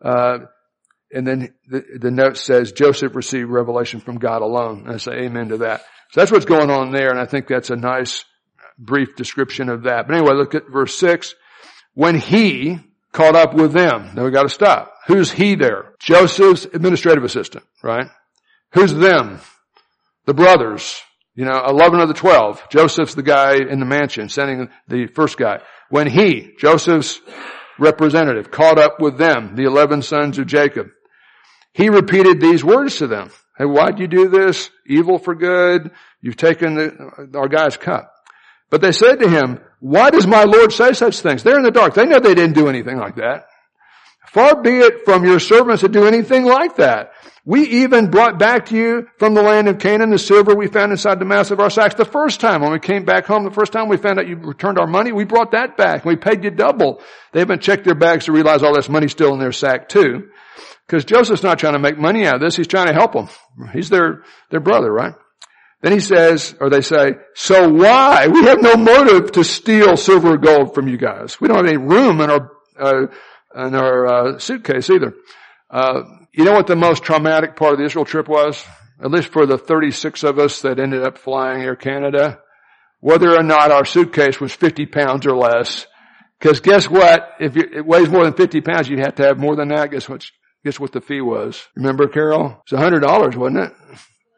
[0.00, 0.38] Uh,
[1.12, 4.88] and then the, the, note says Joseph received revelation from God alone.
[4.88, 5.82] I say amen to that.
[6.10, 8.24] So that's what's going on there, and I think that's a nice
[8.78, 10.06] brief description of that.
[10.06, 11.34] But anyway, look at verse six.
[11.94, 12.78] When he
[13.12, 14.92] caught up with them, now we got to stop.
[15.06, 15.94] Who's he there?
[15.98, 18.08] Joseph's administrative assistant, right?
[18.72, 19.40] Who's them?
[20.26, 21.00] The brothers.
[21.34, 22.68] You know, 11 of the 12.
[22.70, 25.60] Joseph's the guy in the mansion, sending the first guy.
[25.88, 27.20] When he, Joseph's
[27.78, 30.88] representative, caught up with them, the 11 sons of Jacob,
[31.72, 33.30] he repeated these words to them.
[33.56, 34.70] Hey, why'd you do this?
[34.86, 35.90] Evil for good.
[36.20, 38.12] You've taken the, our guy's cup.
[38.70, 41.42] But they said to him, why does my Lord say such things?
[41.42, 41.94] They're in the dark.
[41.94, 43.48] They know they didn't do anything like that.
[44.28, 47.10] Far be it from your servants to do anything like that.
[47.44, 50.92] We even brought back to you from the land of Canaan the silver we found
[50.92, 52.62] inside the mass of our sacks the first time.
[52.62, 55.10] When we came back home the first time we found out you returned our money,
[55.10, 56.04] we brought that back.
[56.04, 57.02] We paid you double.
[57.32, 60.28] They haven't checked their bags to realize all this money's still in their sack too.
[60.86, 62.54] Because Joseph's not trying to make money out of this.
[62.54, 63.28] He's trying to help them.
[63.72, 65.14] He's their, their brother, right?
[65.82, 68.28] Then he says, or they say, so why?
[68.28, 71.40] We have no motive to steal silver or gold from you guys.
[71.40, 73.06] We don't have any room in our, uh,
[73.56, 75.12] in our uh, suitcase either.
[75.68, 78.64] Uh, you know what the most traumatic part of the Israel trip was?
[79.02, 82.38] At least for the 36 of us that ended up flying Air Canada.
[83.00, 85.88] Whether or not our suitcase was 50 pounds or less.
[86.40, 87.28] Cause guess what?
[87.40, 89.90] If it weighs more than 50 pounds, you'd have to have more than that.
[89.90, 90.24] Guess what,
[90.64, 91.60] guess what the fee was?
[91.74, 92.62] Remember Carol?
[92.62, 93.72] It's $100, wasn't it?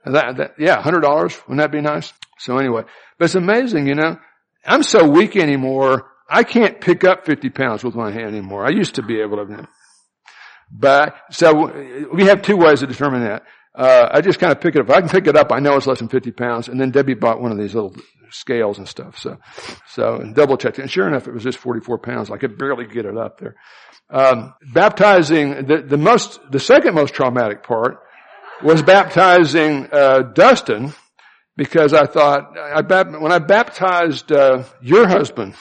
[0.04, 1.02] That, that, yeah, $100.
[1.02, 2.12] Wouldn't that be nice?
[2.38, 2.82] So anyway,
[3.18, 4.18] but it's amazing, you know.
[4.66, 6.10] I'm so weak anymore.
[6.28, 8.66] I can't pick up 50 pounds with one hand anymore.
[8.66, 9.68] I used to be able to.
[10.70, 13.42] But, so we have two ways to determine that.
[13.74, 14.88] Uh, I just kind of pick it up.
[14.88, 16.68] If I can pick it up, I know it's less than 50 pounds.
[16.68, 17.94] And then Debbie bought one of these little
[18.30, 19.18] scales and stuff.
[19.18, 19.36] So,
[19.88, 20.82] so, double checked it.
[20.82, 22.30] And sure enough, it was just 44 pounds.
[22.30, 23.56] I could barely get it up there.
[24.10, 27.98] Um, baptizing, the, the most, the second most traumatic part
[28.64, 30.92] was baptizing, uh, Dustin
[31.56, 32.80] because I thought, I,
[33.18, 35.54] when I baptized, uh, your husband,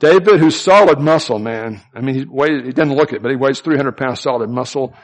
[0.00, 1.80] David, who's solid muscle, man.
[1.94, 4.94] I mean, he doesn't look it, but he weighs 300 pounds solid muscle.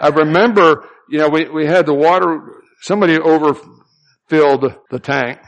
[0.00, 2.40] I remember, you know, we, we had the water,
[2.80, 5.38] somebody overfilled the tank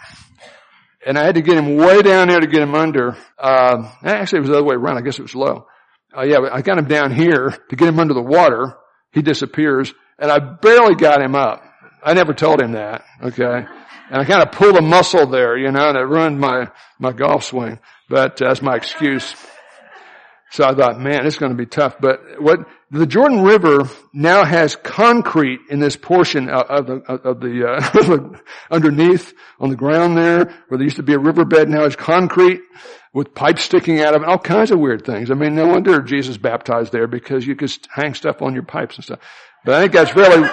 [1.07, 3.17] and I had to get him way down there to get him under.
[3.39, 4.99] Uh, actually it was the other way around.
[4.99, 5.67] I guess it was low.
[6.17, 8.77] Uh, yeah, I got him down here to get him under the water.
[9.13, 11.63] He disappears and I barely got him up.
[12.03, 13.05] I never told him that.
[13.23, 13.67] Okay.
[14.11, 17.13] And I kind of pulled a muscle there, you know, and it ruined my, my
[17.13, 17.79] golf swing.
[18.09, 19.35] But uh, that's my excuse.
[20.51, 21.97] So I thought, man, it's going to be tough.
[22.01, 27.67] But what the Jordan River now has concrete in this portion of the, of the
[27.67, 28.39] uh,
[28.71, 31.69] underneath on the ground there, where there used to be a riverbed.
[31.69, 32.61] Now it's concrete
[33.13, 35.31] with pipes sticking out of it, all kinds of weird things.
[35.31, 38.97] I mean, no wonder Jesus baptized there because you could hang stuff on your pipes
[38.97, 39.19] and stuff.
[39.65, 40.49] But I think that's fairly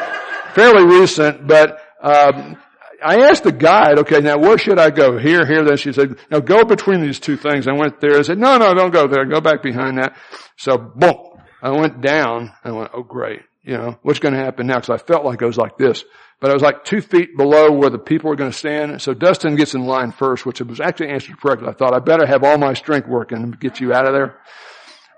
[0.53, 1.47] fairly recent.
[1.47, 2.57] But um,
[3.03, 5.17] I asked the guide, okay, now where should I go?
[5.17, 7.67] Here, here, then she said, now go between these two things.
[7.67, 8.17] I went there.
[8.17, 9.25] I said, no, no, don't go there.
[9.25, 10.15] Go back behind that.
[10.57, 11.33] So, boom.
[11.61, 12.51] I went down.
[12.63, 13.41] I went, oh great.
[13.63, 14.79] You know, what's going to happen now?
[14.79, 16.03] Cause I felt like I was like this.
[16.41, 19.01] But I was like two feet below where the people were going to stand.
[19.01, 21.69] So Dustin gets in line first, which was actually answered correctly.
[21.69, 24.35] I thought I better have all my strength working to get you out of there.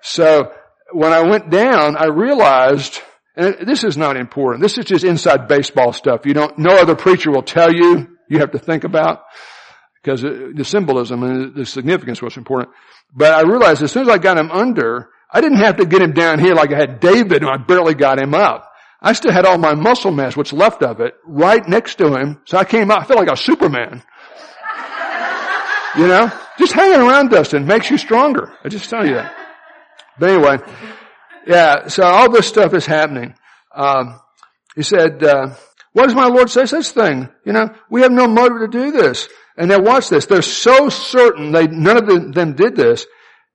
[0.03, 0.53] So
[0.91, 3.01] when I went down, I realized
[3.35, 4.61] and this is not important.
[4.61, 6.25] This is just inside baseball stuff.
[6.25, 9.23] You don't, no other preacher will tell you, you have to think about,
[10.01, 12.73] because the symbolism and the significance was important.
[13.13, 16.01] But I realized as soon as I got him under, I didn't have to get
[16.01, 18.71] him down here like I had David and I barely got him up.
[19.01, 22.41] I still had all my muscle mass, what's left of it, right next to him.
[22.45, 24.01] So I came out, I felt like a Superman.
[25.97, 26.31] you know?
[26.57, 28.53] Just hanging around Dustin makes you stronger.
[28.63, 29.35] I just tell you that.
[30.17, 30.57] But anyway,
[31.45, 33.35] yeah, so all this stuff is happening.
[33.73, 34.19] Um,
[34.75, 35.55] he said, uh,
[35.93, 37.29] what does my Lord say such thing?
[37.45, 39.27] You know, we have no motive to do this.
[39.57, 40.25] And now watch this.
[40.25, 43.05] They're so certain they, none of them did this.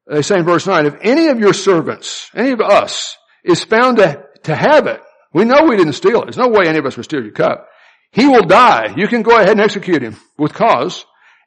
[0.07, 3.99] They say in verse 9, if any of your servants, any of us, is found
[3.99, 5.01] to, to have it,
[5.33, 6.25] we know we didn't steal it.
[6.25, 7.69] There's no way any of us would steal your cup.
[8.13, 8.95] He will die.
[8.97, 11.05] You can go ahead and execute him with cause.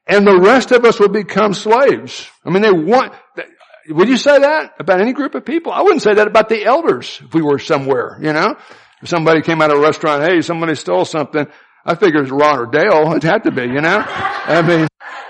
[0.07, 2.29] And the rest of us will become slaves.
[2.45, 3.13] I mean, they want,
[3.89, 5.71] would you say that about any group of people?
[5.71, 8.55] I wouldn't say that about the elders if we were somewhere, you know?
[9.01, 11.45] If somebody came out of a restaurant, hey, somebody stole something,
[11.85, 13.13] I figure it's Ron or Dale.
[13.15, 14.03] It had to be, you know?
[14.07, 14.87] I mean,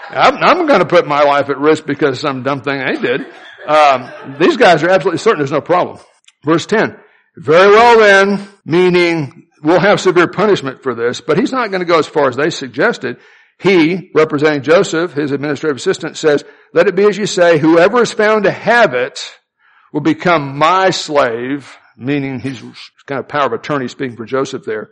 [0.09, 3.21] I'm, I'm going to put my life at risk because some dumb thing they did.
[3.67, 5.97] Um, these guys are absolutely certain there's no problem.
[6.43, 6.97] Verse 10.
[7.37, 11.85] Very well then, meaning we'll have severe punishment for this, but he's not going to
[11.85, 13.17] go as far as they suggested.
[13.59, 18.11] He, representing Joseph, his administrative assistant, says, let it be as you say, whoever is
[18.11, 19.19] found to have it
[19.93, 22.61] will become my slave, meaning he's
[23.05, 24.89] kind of power of attorney speaking for Joseph there.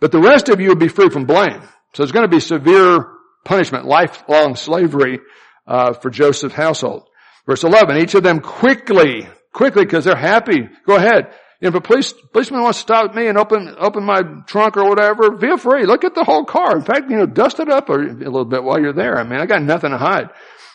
[0.00, 1.62] But the rest of you will be free from blame.
[1.94, 3.06] So there's going to be severe
[3.44, 5.20] punishment, lifelong slavery
[5.66, 7.08] uh, for Joseph's household.
[7.46, 10.68] Verse 11, each of them quickly, quickly because they're happy.
[10.86, 11.32] Go ahead.
[11.62, 15.38] If a police, policeman wants to stop me and open, open my trunk or whatever,
[15.38, 15.86] feel free.
[15.86, 16.76] Look at the whole car.
[16.76, 19.16] In fact, you know, dust it up a, little bit while you're there.
[19.16, 20.30] I mean, I got nothing to hide.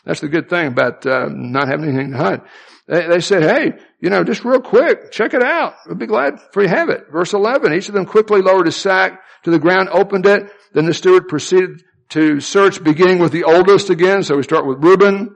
[0.05, 2.41] That's the good thing about uh, not having anything to hide.
[2.87, 5.73] They, they said, hey, you know, just real quick, check it out.
[5.85, 7.11] We'll be glad for you have it.
[7.11, 10.49] Verse 11, each of them quickly lowered his sack to the ground, opened it.
[10.71, 14.23] Then the steward proceeded to search, beginning with the oldest again.
[14.23, 15.35] So we start with Reuben,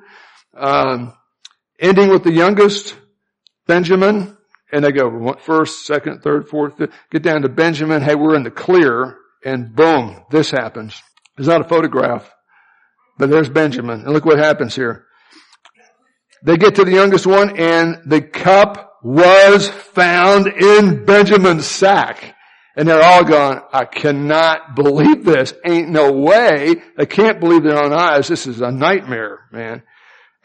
[0.55, 1.13] um,
[1.77, 2.95] ending with the youngest,
[3.67, 4.37] Benjamin.
[4.71, 8.01] And they go first, second, third, fourth, fifth, get down to Benjamin.
[8.01, 9.17] Hey, we're in the clear.
[9.43, 11.01] And boom, this happens.
[11.37, 12.31] It's not a photograph,
[13.17, 14.01] but there's Benjamin.
[14.01, 15.05] And look what happens here.
[16.43, 22.35] They get to the youngest one and the cup was found in Benjamin's sack.
[22.75, 25.53] And they're all gone, I cannot believe this.
[25.65, 26.75] Ain't no way.
[26.97, 28.27] They can't believe their own eyes.
[28.29, 29.83] This is a nightmare, man.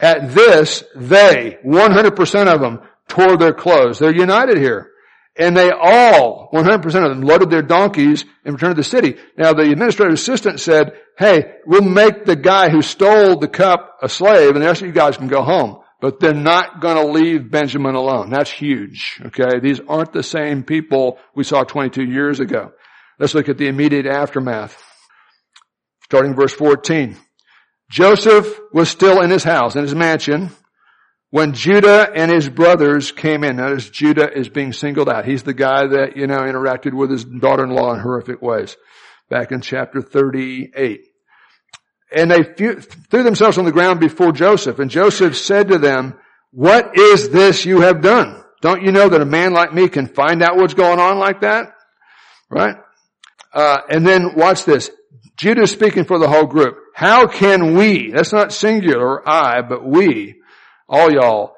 [0.00, 3.98] At this, they, 100% of them, tore their clothes.
[3.98, 4.90] They're united here.
[5.38, 9.16] And they all, 100% of them, loaded their donkeys and returned to the city.
[9.36, 14.08] Now the administrative assistant said, hey, we'll make the guy who stole the cup a
[14.08, 17.12] slave and the rest of you guys can go home but they're not going to
[17.12, 18.30] leave Benjamin alone.
[18.30, 19.20] That's huge.
[19.26, 19.60] Okay.
[19.60, 22.72] These aren't the same people we saw 22 years ago.
[23.18, 24.80] Let's look at the immediate aftermath.
[26.04, 27.16] Starting verse 14.
[27.90, 30.50] Joseph was still in his house, in his mansion,
[31.36, 33.56] when Judah and his brothers came in.
[33.56, 35.26] Notice Judah is being singled out.
[35.26, 38.74] He's the guy that, you know, interacted with his daughter-in-law in horrific ways.
[39.28, 41.02] Back in chapter 38.
[42.10, 44.78] And they threw themselves on the ground before Joseph.
[44.78, 46.18] And Joseph said to them,
[46.52, 48.42] what is this you have done?
[48.62, 51.42] Don't you know that a man like me can find out what's going on like
[51.42, 51.74] that?
[52.48, 52.76] Right?
[53.52, 54.90] Uh, and then watch this.
[55.36, 56.78] Judah speaking for the whole group.
[56.94, 60.35] How can we, that's not singular, I, but we,
[60.88, 61.54] all y'all,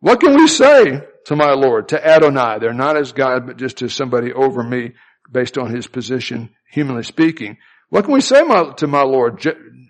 [0.00, 2.58] what can we say to my Lord, to Adonai?
[2.58, 4.92] They're not as God, but just as somebody over me
[5.30, 7.58] based on his position, humanly speaking.
[7.90, 9.44] What can we say my, to my Lord?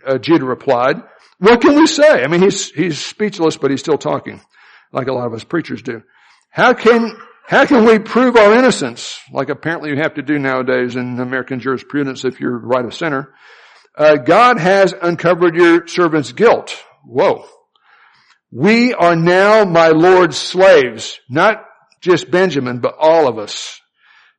[0.07, 0.97] uh, Judah replied,
[1.39, 2.23] what can we say?
[2.23, 4.41] I mean, he's, he's speechless, but he's still talking,
[4.93, 6.03] like a lot of us preachers do.
[6.51, 9.19] How can, how can we prove our innocence?
[9.33, 13.33] Like apparently you have to do nowadays in American jurisprudence if you're right of center.
[13.97, 16.77] Uh, God has uncovered your servant's guilt.
[17.05, 17.47] Whoa.
[18.53, 21.65] We are now my Lord's slaves, not
[22.01, 23.81] just Benjamin, but all of us.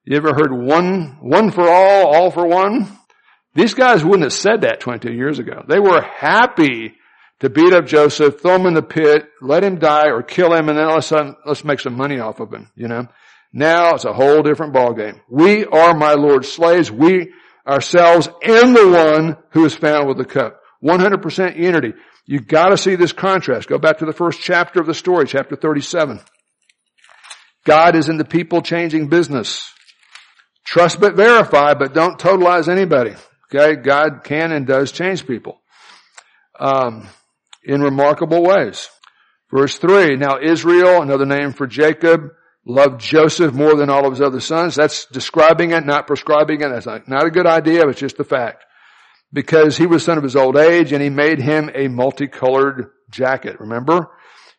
[0.03, 2.87] You ever heard one, one for all, all for one?
[3.53, 5.63] These guys wouldn't have said that 22 years ago.
[5.67, 6.95] They were happy
[7.39, 10.69] to beat up Joseph, throw him in the pit, let him die or kill him,
[10.69, 11.11] and then let's,
[11.45, 13.07] let's make some money off of him, you know.
[13.53, 15.19] Now it's a whole different ballgame.
[15.29, 16.91] We are my Lord's slaves.
[16.91, 17.33] We
[17.67, 20.61] ourselves and the one who is found with the cup.
[20.83, 21.93] 100% unity.
[22.31, 23.67] You gotta see this contrast.
[23.67, 26.21] Go back to the first chapter of the story, chapter 37.
[27.65, 29.69] God is in the people changing business.
[30.65, 33.15] Trust but verify, but don't totalize anybody.
[33.53, 35.59] Okay, God can and does change people
[36.57, 37.09] um,
[37.65, 38.87] in remarkable ways.
[39.51, 40.15] Verse three.
[40.15, 42.29] Now Israel, another name for Jacob,
[42.65, 44.75] loved Joseph more than all of his other sons.
[44.75, 46.69] That's describing it, not prescribing it.
[46.69, 48.63] That's not, not a good idea, but it's just a fact.
[49.33, 53.59] Because he was son of his old age, and he made him a multicolored jacket.
[53.59, 54.09] Remember?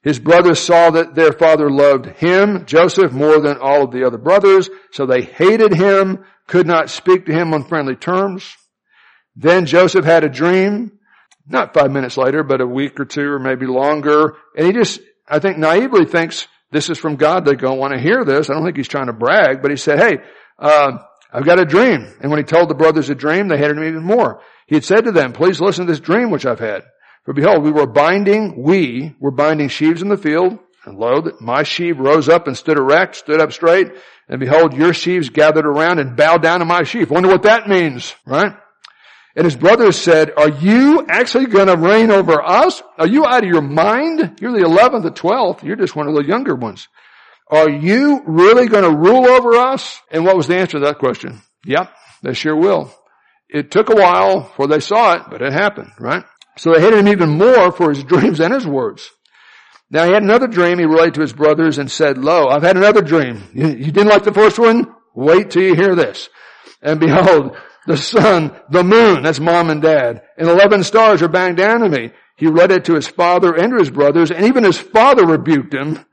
[0.03, 4.19] His brothers saw that their father loved him, Joseph, more than all of the other
[4.19, 8.57] brothers, so they hated him, could not speak to him on friendly terms.
[9.37, 10.99] Then Joseph had a dream,
[11.47, 14.37] not five minutes later, but a week or two or maybe longer.
[14.57, 17.45] And he just, I think naively thinks this is from God.
[17.45, 18.51] They don't want to hear this.
[18.51, 20.19] I don't think he's trying to brag, but he said, hey,
[20.59, 20.99] uh,
[21.33, 22.13] I've got a dream.
[22.21, 24.43] And when he told the brothers a dream, they hated him even more.
[24.67, 26.85] He had said to them, please listen to this dream which I've had.
[27.25, 31.41] For behold, we were binding, we were binding sheaves in the field, and lo, that
[31.41, 33.93] my sheaf rose up and stood erect, stood up straight,
[34.29, 37.11] and behold, your sheaves gathered around and bowed down to my sheaf.
[37.11, 38.57] Wonder what that means, right?
[39.35, 42.83] And his brothers said, are you actually going to reign over us?
[42.99, 44.41] Are you out of your mind?
[44.41, 45.63] You're the 11th, the 12th.
[45.63, 46.89] You're just one of the younger ones.
[47.49, 50.01] Are you really going to rule over us?
[50.11, 51.41] And what was the answer to that question?
[51.65, 51.91] Yep,
[52.23, 52.95] they sure will.
[53.53, 56.25] It took a while before they saw it, but it happened, right?
[56.57, 59.11] So they hated him even more for his dreams and his words.
[59.91, 62.79] Now he had another dream he related to his brothers and said, lo, I've had
[62.79, 63.43] another dream.
[63.53, 64.87] You, you didn't like the first one?
[65.15, 66.31] Wait till you hear this.
[66.81, 67.57] And behold,
[67.87, 71.89] the sun, the moon, that's mom and dad, and eleven stars are bowing down to
[71.91, 72.13] me.
[72.37, 75.75] He read it to his father and to his brothers, and even his father rebuked
[75.75, 76.05] him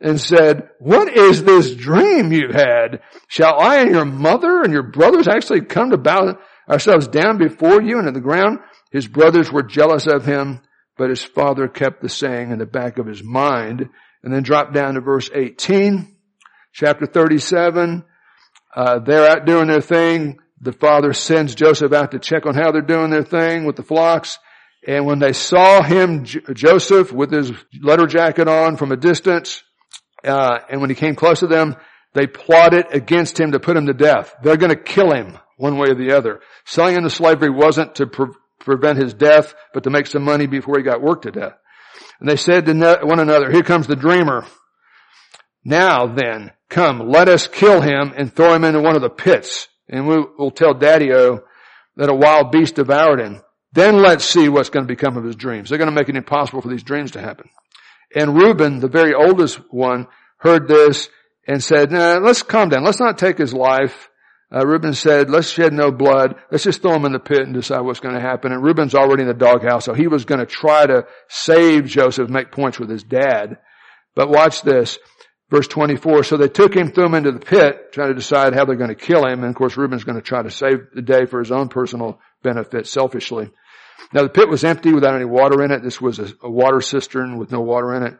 [0.00, 3.00] and said, what is this dream you had?
[3.28, 6.38] Shall I and your mother and your brothers actually come to bow
[6.68, 8.58] ourselves down before you and to the ground?
[8.90, 10.60] His brothers were jealous of him,
[10.96, 13.88] but his father kept the saying in the back of his mind.
[14.22, 16.16] And then drop down to verse 18.
[16.72, 18.04] chapter 37.
[18.74, 20.38] Uh, they're out doing their thing.
[20.60, 23.82] The father sends Joseph out to check on how they're doing their thing with the
[23.82, 24.38] flocks.
[24.86, 29.62] And when they saw him, J- Joseph, with his letter jacket on from a distance,
[30.24, 31.76] uh, and when he came close to them,
[32.14, 34.34] they plotted against him to put him to death.
[34.42, 36.40] They're going to kill him one way or the other.
[36.64, 40.76] Selling into slavery wasn't to pre- prevent his death, but to make some money before
[40.76, 41.54] he got worked to death.
[42.20, 44.46] And they said to one another, here comes the dreamer.
[45.64, 49.68] Now then, come, let us kill him and throw him into one of the pits.
[49.88, 51.40] And we'll, we'll tell Daddy-O
[51.96, 53.42] that a wild beast devoured him.
[53.72, 55.68] Then let's see what's going to become of his dreams.
[55.68, 57.50] They're going to make it impossible for these dreams to happen.
[58.14, 60.06] And Reuben, the very oldest one,
[60.38, 61.08] heard this
[61.46, 62.84] and said, nah, let's calm down.
[62.84, 64.08] Let's not take his life.
[64.54, 66.36] Uh, Reuben said, let's shed no blood.
[66.50, 68.52] Let's just throw him in the pit and decide what's going to happen.
[68.52, 72.30] And Reuben's already in the doghouse, so he was going to try to save Joseph,
[72.30, 73.58] make points with his dad.
[74.14, 74.98] But watch this.
[75.48, 78.64] Verse 24, so they took him, threw him into the pit, trying to decide how
[78.64, 79.40] they're going to kill him.
[79.44, 82.18] And of course, Reuben's going to try to save the day for his own personal
[82.42, 83.50] benefit, selfishly.
[84.12, 85.82] Now the pit was empty without any water in it.
[85.84, 88.18] This was a, a water cistern with no water in it.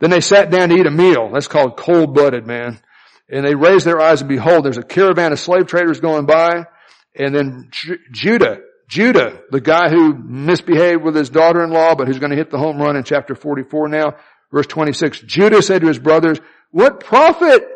[0.00, 1.30] Then they sat down to eat a meal.
[1.32, 2.80] That's called cold-blooded, man.
[3.28, 6.66] And they raised their eyes and behold, there's a caravan of slave traders going by.
[7.14, 8.58] And then J- Judah,
[8.88, 12.78] Judah, the guy who misbehaved with his daughter-in-law, but who's going to hit the home
[12.78, 14.16] run in chapter 44 now,
[14.52, 15.20] verse 26.
[15.22, 16.38] Judah said to his brothers,
[16.70, 17.66] what profit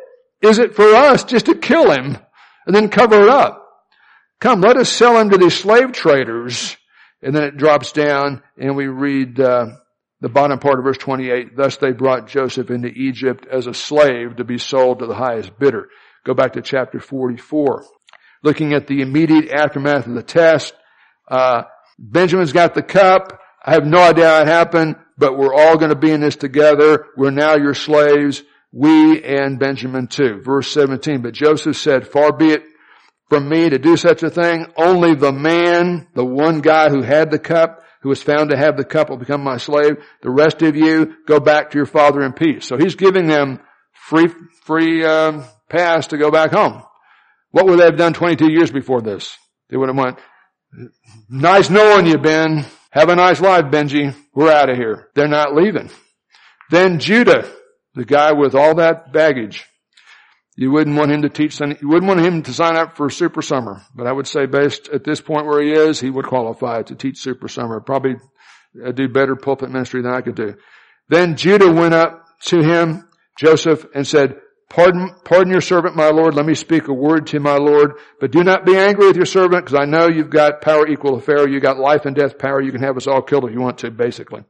[0.40, 2.16] is it for us just to kill him
[2.66, 3.66] and then cover it up?
[4.40, 6.76] Come, let us sell him to these slave traders.
[7.22, 9.66] And then it drops down and we read, uh,
[10.20, 14.36] the bottom part of verse 28, thus they brought Joseph into Egypt as a slave
[14.36, 15.88] to be sold to the highest bidder.
[16.24, 17.84] Go back to chapter 44.
[18.42, 20.74] Looking at the immediate aftermath of the test,
[21.30, 21.62] uh,
[21.98, 23.38] Benjamin's got the cup.
[23.64, 26.36] I have no idea how it happened, but we're all going to be in this
[26.36, 27.06] together.
[27.16, 28.42] We're now your slaves,
[28.72, 30.40] we and Benjamin too.
[30.42, 32.62] Verse 17, but Joseph said, far be it
[33.28, 34.66] from me to do such a thing.
[34.76, 38.76] Only the man, the one guy who had the cup, who was found to have
[38.76, 39.96] the will become my slave.
[40.22, 42.66] The rest of you go back to your father in peace.
[42.66, 43.60] So he's giving them
[43.92, 44.28] free,
[44.64, 46.82] free um, pass to go back home.
[47.50, 49.36] What would they have done 22 years before this?
[49.68, 50.18] They would have went,
[51.28, 52.64] nice knowing you, Ben.
[52.90, 54.14] Have a nice life, Benji.
[54.34, 55.08] We're out of here.
[55.14, 55.90] They're not leaving.
[56.70, 57.48] Then Judah,
[57.94, 59.66] the guy with all that baggage,
[60.56, 63.42] you wouldn't want him to teach, you wouldn't want him to sign up for Super
[63.42, 63.82] Summer.
[63.94, 66.94] But I would say based at this point where he is, he would qualify to
[66.94, 67.80] teach Super Summer.
[67.80, 68.16] Probably
[68.84, 70.54] uh, do better pulpit ministry than I could do.
[71.08, 74.36] Then Judah went up to him, Joseph, and said,
[74.68, 76.34] Pardon, pardon your servant, my Lord.
[76.34, 77.94] Let me speak a word to my Lord.
[78.20, 81.18] But do not be angry with your servant, because I know you've got power equal
[81.18, 81.48] to Pharaoh.
[81.48, 82.62] You've got life and death power.
[82.62, 84.44] You can have us all killed if you want to, basically.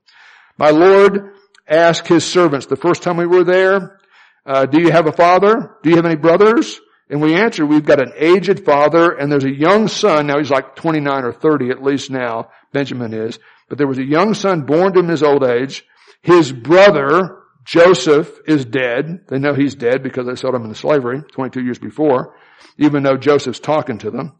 [0.59, 1.33] My Lord
[1.67, 3.99] asked his servants the first time we were there,
[4.47, 5.77] uh, do you have a father?
[5.83, 6.81] Do you have any brothers?
[7.11, 10.29] And we answer, we've got an aged father and there's a young son.
[10.29, 12.51] Now he's like 29 or 30 at least now.
[12.73, 13.39] Benjamin is.
[13.69, 15.85] But there was a young son born to him in his old age.
[16.23, 19.27] His brother, Joseph, is dead.
[19.29, 22.37] They know he's dead because they sold him into slavery 22 years before,
[22.79, 24.37] even though Joseph's talking to them.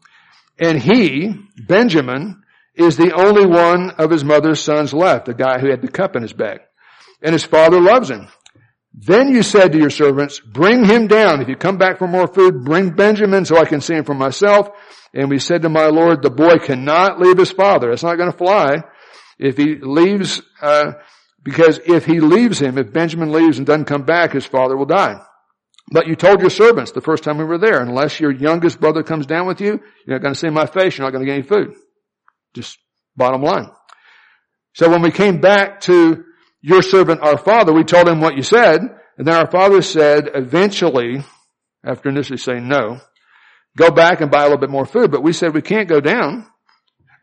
[0.57, 2.43] And he, Benjamin,
[2.75, 6.15] is the only one of his mother's sons left, the guy who had the cup
[6.15, 6.61] in his bag.
[7.21, 8.27] And his father loves him.
[8.93, 11.41] Then you said to your servants, bring him down.
[11.41, 14.13] If you come back for more food, bring Benjamin so I can see him for
[14.13, 14.69] myself.
[15.13, 17.91] And we said to my Lord, the boy cannot leave his father.
[17.91, 18.83] It's not going to fly.
[19.39, 20.93] If he leaves, uh,
[21.43, 24.85] because if he leaves him, if Benjamin leaves and doesn't come back, his father will
[24.85, 25.21] die.
[25.91, 29.03] But you told your servants the first time we were there, unless your youngest brother
[29.03, 31.31] comes down with you, you're not going to see my face, you're not going to
[31.31, 31.75] get any food.
[32.53, 32.77] Just
[33.15, 33.69] bottom line.
[34.73, 36.23] So when we came back to
[36.61, 38.81] your servant our father, we told him what you said,
[39.17, 41.23] and then our father said, eventually,
[41.85, 42.99] after initially saying no,
[43.77, 45.11] go back and buy a little bit more food.
[45.11, 46.47] But we said we can't go down.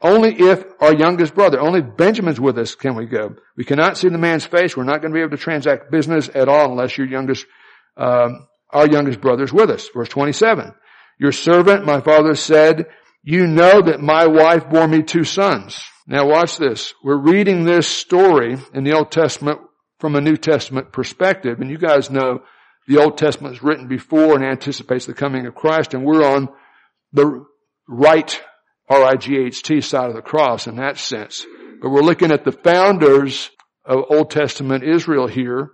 [0.00, 3.34] Only if our youngest brother, only Benjamin's with us can we go.
[3.56, 4.76] We cannot see the man's face.
[4.76, 7.44] We're not going to be able to transact business at all unless your youngest,
[7.96, 9.88] um, our youngest brother is with us.
[9.92, 10.72] Verse 27.
[11.18, 12.86] Your servant, my father said,
[13.24, 15.80] you know that my wife bore me two sons.
[16.10, 16.94] Now watch this.
[17.04, 19.60] We're reading this story in the Old Testament
[20.00, 21.60] from a New Testament perspective.
[21.60, 22.44] And you guys know
[22.86, 25.92] the Old Testament is written before and anticipates the coming of Christ.
[25.92, 26.48] And we're on
[27.12, 27.44] the
[27.86, 28.40] right
[28.88, 31.44] R-I-G-H-T side of the cross in that sense.
[31.82, 33.50] But we're looking at the founders
[33.84, 35.72] of Old Testament Israel here.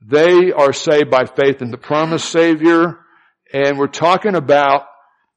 [0.00, 3.00] They are saved by faith in the promised Savior.
[3.52, 4.84] And we're talking about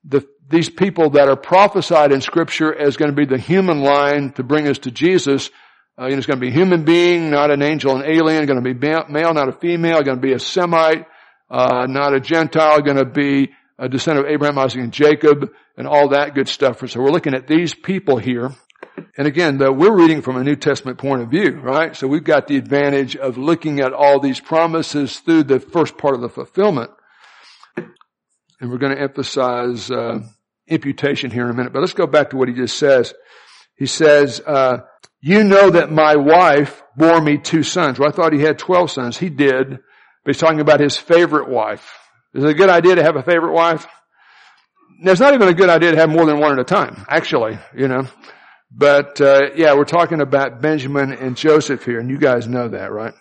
[0.03, 4.31] the these people that are prophesied in scripture as going to be the human line
[4.33, 5.49] to bring us to Jesus.
[5.97, 8.45] Uh, you know, it's going to be a human being, not an angel, an alien,
[8.45, 11.05] going to be male, not a female, going to be a Semite,
[11.49, 15.87] uh, not a Gentile, going to be a descendant of Abraham, Isaac, and Jacob, and
[15.87, 16.87] all that good stuff.
[16.89, 18.51] So we're looking at these people here.
[19.17, 21.95] And again, we're reading from a New Testament point of view, right?
[21.95, 26.15] So we've got the advantage of looking at all these promises through the first part
[26.15, 26.91] of the fulfillment.
[27.77, 30.19] And we're going to emphasize uh,
[30.67, 31.73] imputation here in a minute.
[31.73, 33.13] But let's go back to what he just says.
[33.77, 34.79] He says, uh,
[35.21, 37.99] you know that my wife bore me two sons.
[37.99, 39.17] Well, I thought he had 12 sons.
[39.17, 39.69] He did.
[39.69, 41.91] But he's talking about his favorite wife.
[42.33, 43.87] Is it a good idea to have a favorite wife?
[45.01, 47.59] It's not even a good idea to have more than one at a time, actually,
[47.75, 48.07] you know.
[48.71, 52.91] But, uh, yeah, we're talking about Benjamin and Joseph here, and you guys know that,
[52.91, 53.13] right?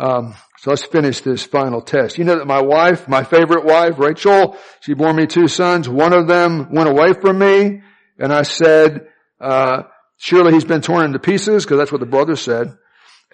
[0.00, 2.16] Um, so let's finish this final test.
[2.16, 5.90] You know that my wife, my favorite wife, Rachel, she bore me two sons.
[5.90, 7.82] One of them went away from me,
[8.18, 9.82] and I said, uh,
[10.16, 12.74] surely he's been torn into pieces, because that's what the brothers said.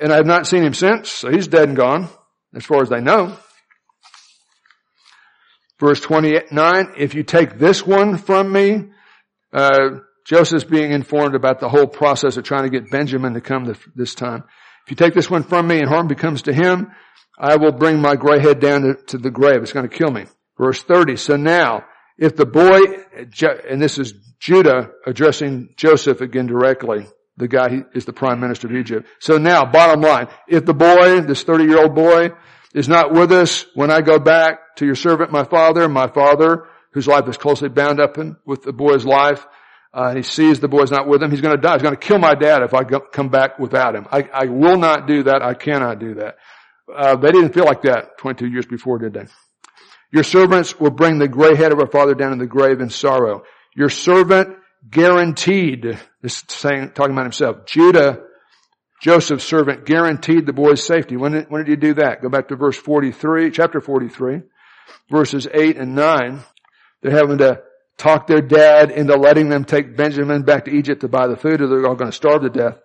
[0.00, 2.08] And I have not seen him since, so he's dead and gone,
[2.52, 3.36] as far as they know.
[5.78, 8.86] Verse 29, if you take this one from me,
[9.52, 13.72] uh, Joseph's being informed about the whole process of trying to get Benjamin to come
[13.94, 14.42] this time.
[14.86, 16.92] If you take this one from me and harm becomes to him,
[17.36, 19.60] I will bring my gray head down to, to the grave.
[19.62, 20.26] It's going to kill me.
[20.56, 21.16] Verse 30.
[21.16, 21.84] So now,
[22.16, 22.78] if the boy,
[23.68, 27.04] and this is Judah addressing Joseph again directly,
[27.36, 29.08] the guy he is the prime minister of Egypt.
[29.18, 32.30] So now, bottom line, if the boy, this 30 year old boy,
[32.72, 36.68] is not with us when I go back to your servant, my father, my father,
[36.92, 39.44] whose life is closely bound up in, with the boy's life,
[39.96, 41.72] uh, he sees the boy's not with him, he's going to die.
[41.72, 44.06] He's going to kill my dad if I go, come back without him.
[44.12, 45.40] I, I, will not do that.
[45.40, 46.36] I cannot do that.
[46.94, 49.24] Uh, they didn't feel like that 22 years before, did they?
[50.12, 52.90] Your servants will bring the gray head of our father down in the grave in
[52.90, 53.44] sorrow.
[53.74, 54.56] Your servant
[54.88, 58.20] guaranteed, this saying, talking about himself, Judah
[59.02, 61.16] Joseph's servant guaranteed the boy's safety.
[61.16, 62.22] When did, when did he do that?
[62.22, 64.42] Go back to verse 43, chapter 43,
[65.10, 66.42] verses 8 and 9.
[67.02, 67.62] They're having to
[67.96, 71.60] talk their dad into letting them take Benjamin back to Egypt to buy the food
[71.60, 72.78] or they're all going to starve to death.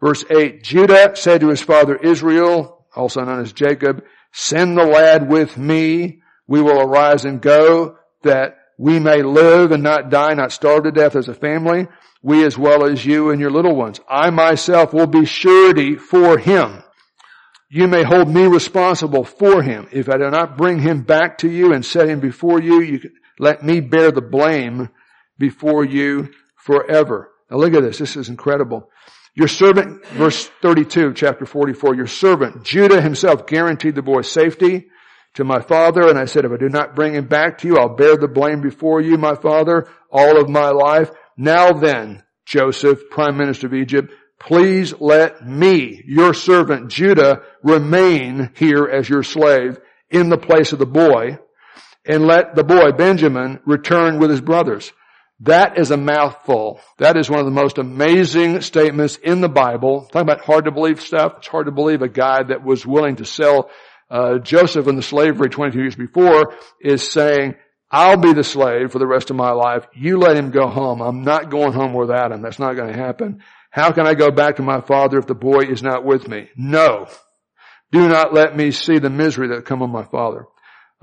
[0.00, 5.28] Verse 8, Judah said to his father Israel, also known as Jacob, send the lad
[5.28, 6.20] with me.
[6.46, 10.92] We will arise and go that we may live and not die, not starve to
[10.92, 11.86] death as a family
[12.24, 14.00] we as well as you and your little ones.
[14.08, 16.82] I myself will be surety for him.
[17.68, 19.88] You may hold me responsible for him.
[19.92, 23.00] If I do not bring him back to you and set him before you, you
[23.38, 24.88] let me bear the blame
[25.38, 27.30] before you forever.
[27.50, 27.98] Now look at this.
[27.98, 28.90] This is incredible.
[29.34, 34.86] Your servant, verse 32, chapter 44, your servant, Judah himself guaranteed the boy's safety
[35.34, 36.08] to my father.
[36.08, 38.28] And I said, if I do not bring him back to you, I'll bear the
[38.28, 41.10] blame before you, my father, all of my life.
[41.36, 48.84] Now then, Joseph, prime minister of Egypt, please let me, your servant Judah, remain here
[48.86, 49.78] as your slave
[50.10, 51.38] in the place of the boy,
[52.06, 54.92] and let the boy Benjamin return with his brothers.
[55.40, 56.80] That is a mouthful.
[56.98, 60.02] That is one of the most amazing statements in the Bible.
[60.06, 61.34] Talking about hard to believe stuff.
[61.38, 63.70] It's hard to believe a guy that was willing to sell
[64.10, 67.56] uh, Joseph into slavery 22 years before is saying,
[67.90, 69.86] I'll be the slave for the rest of my life.
[69.94, 71.00] You let him go home.
[71.00, 72.42] I'm not going home without him.
[72.42, 73.42] That's not going to happen.
[73.70, 76.48] How can I go back to my father if the boy is not with me?
[76.56, 77.08] No.
[77.90, 80.46] Do not let me see the misery that come on my father.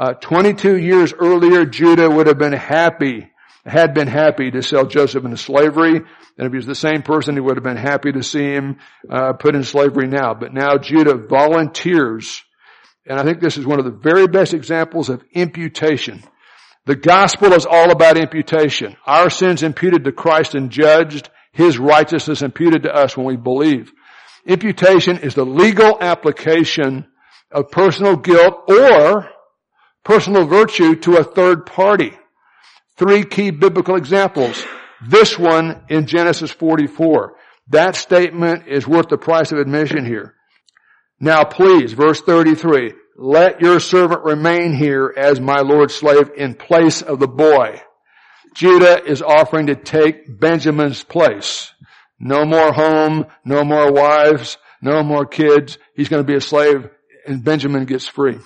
[0.01, 3.29] Uh, 22 years earlier, Judah would have been happy,
[3.67, 5.95] had been happy to sell Joseph into slavery.
[5.95, 8.79] And if he was the same person, he would have been happy to see him
[9.07, 10.33] uh, put in slavery now.
[10.33, 12.41] But now Judah volunteers,
[13.05, 16.23] and I think this is one of the very best examples of imputation.
[16.87, 18.97] The gospel is all about imputation.
[19.05, 23.91] Our sins imputed to Christ and judged, His righteousness imputed to us when we believe.
[24.47, 27.05] Imputation is the legal application
[27.51, 29.29] of personal guilt or
[30.03, 32.13] personal virtue to a third party.
[32.97, 34.63] Three key biblical examples.
[35.07, 37.33] This one in Genesis 44.
[37.69, 40.35] That statement is worth the price of admission here.
[41.19, 47.01] Now please, verse 33, let your servant remain here as my Lord's slave in place
[47.01, 47.79] of the boy.
[48.55, 51.71] Judah is offering to take Benjamin's place.
[52.19, 55.77] No more home, no more wives, no more kids.
[55.95, 56.89] He's going to be a slave
[57.25, 58.39] and Benjamin gets free.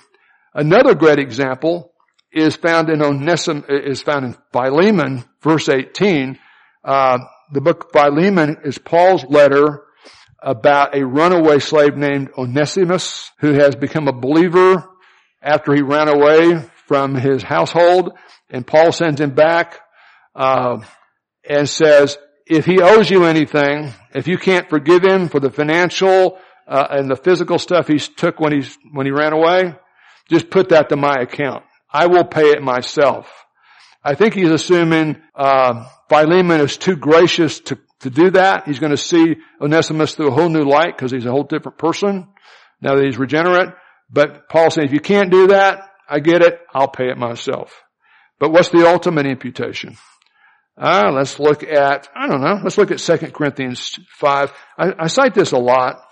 [0.56, 1.92] Another great example
[2.32, 6.38] is found in Onesim, is found in Philemon, verse 18.
[6.82, 7.18] Uh,
[7.52, 9.82] the book Philemon is Paul's letter
[10.42, 14.82] about a runaway slave named Onesimus who has become a believer
[15.42, 18.12] after he ran away from his household.
[18.48, 19.78] And Paul sends him back
[20.34, 20.78] uh,
[21.46, 26.38] and says, if he owes you anything, if you can't forgive him for the financial
[26.66, 29.74] uh, and the physical stuff he took when he's when he ran away,
[30.30, 31.64] just put that to my account.
[31.92, 33.32] I will pay it myself.
[34.02, 38.66] I think he's assuming uh, Philemon is too gracious to, to do that.
[38.66, 41.78] He's going to see Onesimus through a whole new light because he's a whole different
[41.78, 42.28] person
[42.80, 43.70] now that he's regenerate.
[44.10, 46.60] But Paul saying, if you can't do that, I get it.
[46.72, 47.82] I'll pay it myself.
[48.38, 49.96] But what's the ultimate imputation?
[50.78, 54.52] Uh, let's look at, I don't know, let's look at 2 Corinthians 5.
[54.78, 56.02] I, I cite this a lot,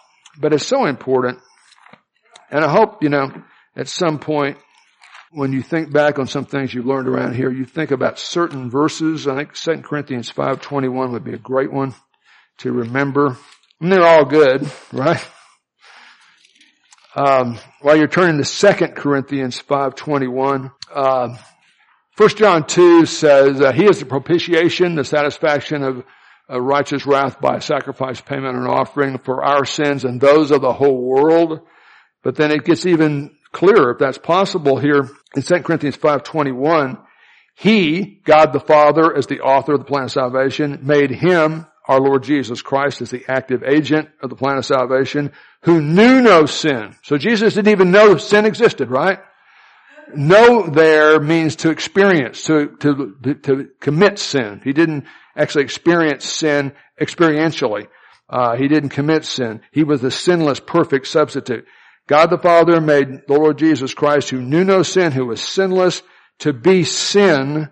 [0.40, 1.38] but it's so important.
[2.50, 3.30] And I hope, you know,
[3.76, 4.58] at some point
[5.34, 8.70] when you think back on some things you've learned around here, you think about certain
[8.70, 9.26] verses.
[9.26, 11.92] I think 2 Corinthians 5.21 would be a great one
[12.58, 13.36] to remember.
[13.80, 15.26] And they're all good, right?
[17.16, 21.36] Um, while you're turning to 2 Corinthians 5.21, uh,
[22.16, 26.04] 1 John 2 says, uh, He is the propitiation, the satisfaction of
[26.48, 31.00] righteous wrath by sacrifice, payment, and offering for our sins and those of the whole
[31.00, 31.60] world.
[32.22, 37.02] But then it gets even clearer, if that's possible here, in 2 Corinthians 5.21,
[37.54, 42.00] He, God the Father, as the author of the plan of salvation, made Him, our
[42.00, 45.32] Lord Jesus Christ, as the active agent of the plan of salvation,
[45.62, 46.94] who knew no sin.
[47.02, 49.18] So Jesus didn't even know sin existed, right?
[50.16, 54.60] know there means to experience, to, to, to commit sin.
[54.64, 55.04] He didn't
[55.36, 57.88] actually experience sin experientially.
[58.28, 59.60] Uh, he didn't commit sin.
[59.70, 61.66] He was the sinless, perfect substitute.
[62.06, 66.02] God the Father made the Lord Jesus Christ, who knew no sin, who was sinless,
[66.40, 67.70] to be sin.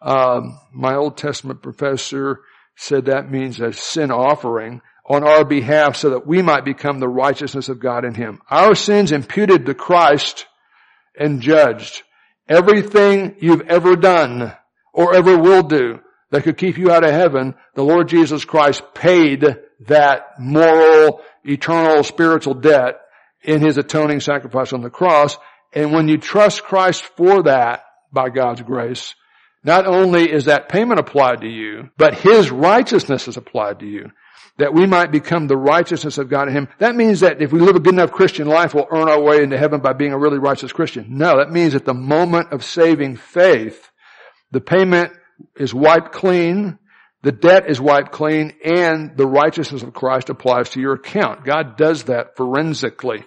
[0.00, 2.40] Um, my Old Testament professor
[2.76, 7.08] said that means a sin offering on our behalf so that we might become the
[7.08, 8.40] righteousness of God in Him.
[8.50, 10.46] Our sins imputed to Christ
[11.18, 12.02] and judged.
[12.48, 14.52] Everything you've ever done
[14.92, 18.82] or ever will do that could keep you out of heaven, the Lord Jesus Christ
[18.94, 19.44] paid
[19.86, 22.96] that moral, eternal, spiritual debt
[23.44, 25.36] in His atoning sacrifice on the cross.
[25.72, 29.14] And when you trust Christ for that, by God's grace,
[29.64, 34.10] not only is that payment applied to you, but His righteousness is applied to you
[34.56, 36.68] that we might become the righteousness of God in Him.
[36.78, 39.42] That means that if we live a good enough Christian life, we'll earn our way
[39.42, 41.18] into heaven by being a really righteous Christian.
[41.18, 43.90] No, that means at the moment of saving faith,
[44.52, 45.12] the payment
[45.56, 46.78] is wiped clean,
[47.22, 51.44] the debt is wiped clean, and the righteousness of Christ applies to your account.
[51.44, 53.24] God does that forensically.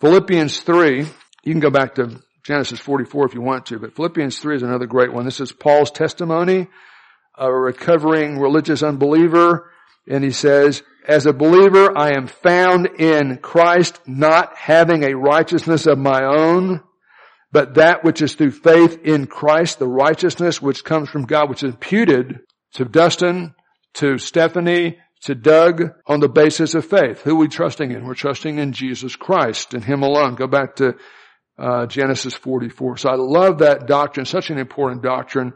[0.00, 4.38] Philippians 3, you can go back to Genesis 44 if you want to, but Philippians
[4.38, 5.24] 3 is another great one.
[5.24, 6.68] This is Paul's testimony,
[7.34, 9.70] of a recovering religious unbeliever
[10.08, 15.86] and he says, as a believer, I am found in Christ, not having a righteousness
[15.86, 16.82] of my own,
[17.52, 21.62] but that which is through faith in Christ, the righteousness which comes from God, which
[21.62, 22.40] is imputed
[22.74, 23.54] to Dustin,
[23.94, 27.22] to Stephanie, to Doug on the basis of faith.
[27.22, 28.04] Who are we trusting in?
[28.04, 30.34] We're trusting in Jesus Christ and Him alone.
[30.34, 30.94] Go back to
[31.58, 32.98] uh, Genesis 44.
[32.98, 35.52] So I love that doctrine, such an important doctrine.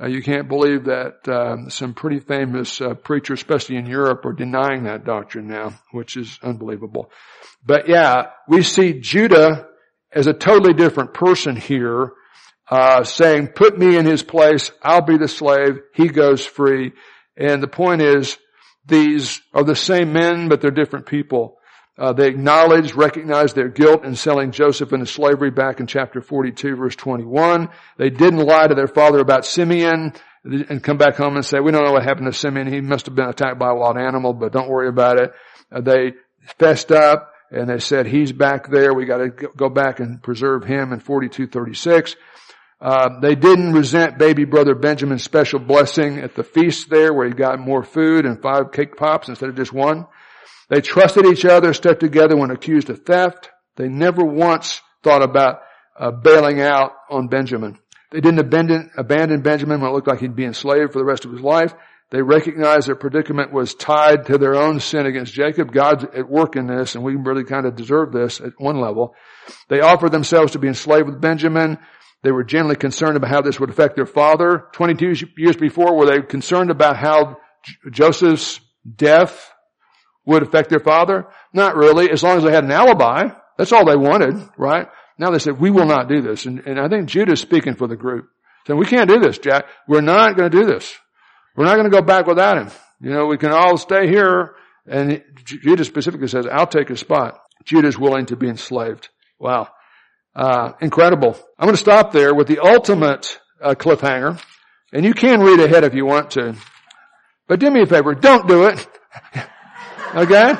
[0.00, 4.32] Uh, you can't believe that uh, some pretty famous uh, preachers, especially in Europe, are
[4.32, 7.10] denying that doctrine now, which is unbelievable.
[7.64, 9.68] But yeah, we see Judah
[10.10, 12.12] as a totally different person here,
[12.68, 14.72] uh, saying, "Put me in his place.
[14.82, 15.78] I'll be the slave.
[15.94, 16.92] He goes free."
[17.36, 18.38] And the point is,
[18.86, 21.58] these are the same men, but they're different people.
[21.98, 26.76] Uh, they acknowledged, recognized their guilt in selling Joseph into slavery back in chapter 42
[26.76, 27.68] verse 21.
[27.98, 30.14] They didn't lie to their father about Simeon
[30.44, 32.66] and come back home and say, we don't know what happened to Simeon.
[32.66, 35.32] He must have been attacked by a wild animal, but don't worry about it.
[35.70, 36.14] Uh, they
[36.58, 38.94] fessed up and they said, he's back there.
[38.94, 42.16] We got to go back and preserve him in 4236.
[42.82, 47.32] Uh, they didn't resent baby brother Benjamin's special blessing at the feast there where he
[47.32, 50.06] got more food and five cake pops instead of just one.
[50.68, 53.50] They trusted each other, stuck together when accused of theft.
[53.76, 55.60] They never once thought about
[55.96, 57.78] uh, bailing out on Benjamin.
[58.10, 61.24] They didn't abandon, abandon Benjamin when it looked like he'd be enslaved for the rest
[61.24, 61.72] of his life.
[62.10, 65.72] They recognized their predicament was tied to their own sin against Jacob.
[65.72, 69.14] God's at work in this, and we really kind of deserve this at one level.
[69.68, 71.78] They offered themselves to be enslaved with Benjamin.
[72.22, 74.66] They were generally concerned about how this would affect their father.
[74.72, 77.38] 22 years before, were they concerned about how
[77.90, 78.60] Joseph's
[78.96, 79.52] death
[80.24, 81.26] would affect their father?
[81.52, 83.28] Not really, as long as they had an alibi.
[83.58, 84.88] That's all they wanted, right?
[85.18, 86.46] Now they said, we will not do this.
[86.46, 88.28] And, and I think Judah's speaking for the group.
[88.66, 89.64] Saying, we can't do this, Jack.
[89.88, 90.94] We're not going to do this.
[91.56, 92.70] We're not going to go back without him.
[93.00, 94.54] You know, we can all stay here.
[94.86, 97.38] And Judah specifically says, I'll take his spot.
[97.64, 99.08] Judah's willing to be enslaved.
[99.38, 99.68] Wow.
[100.34, 101.38] Uh, incredible.
[101.58, 104.42] I'm going to stop there with the ultimate uh, cliffhanger.
[104.92, 106.56] And you can read ahead if you want to.
[107.48, 108.86] But do me a favor, don't do it.
[110.14, 110.52] Okay?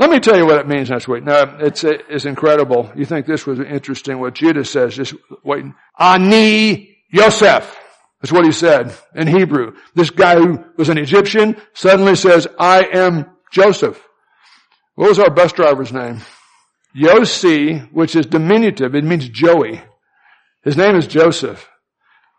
[0.00, 1.22] Let me tell you what it means next week.
[1.22, 2.90] No, it's, it's incredible.
[2.96, 5.74] You think this was interesting what Judah says, just waiting.
[5.98, 7.76] Ani Yosef.
[8.20, 9.74] That's what he said in Hebrew.
[9.94, 14.02] This guy who was an Egyptian suddenly says, I am Joseph.
[14.96, 16.20] What was our bus driver's name?
[16.96, 18.94] Yossi, which is diminutive.
[18.94, 19.82] It means Joey.
[20.62, 21.68] His name is Joseph.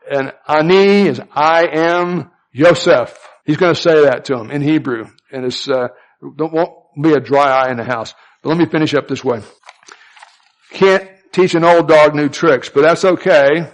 [0.10, 3.18] And Ani is I am Yosef.
[3.46, 5.06] He's going to say that to him in Hebrew.
[5.32, 5.88] And it's, uh,
[6.38, 8.14] don't, won't be a dry eye in the house.
[8.44, 9.42] But let me finish up this way.
[10.72, 13.68] Can't teach an old dog new tricks, but that's okay.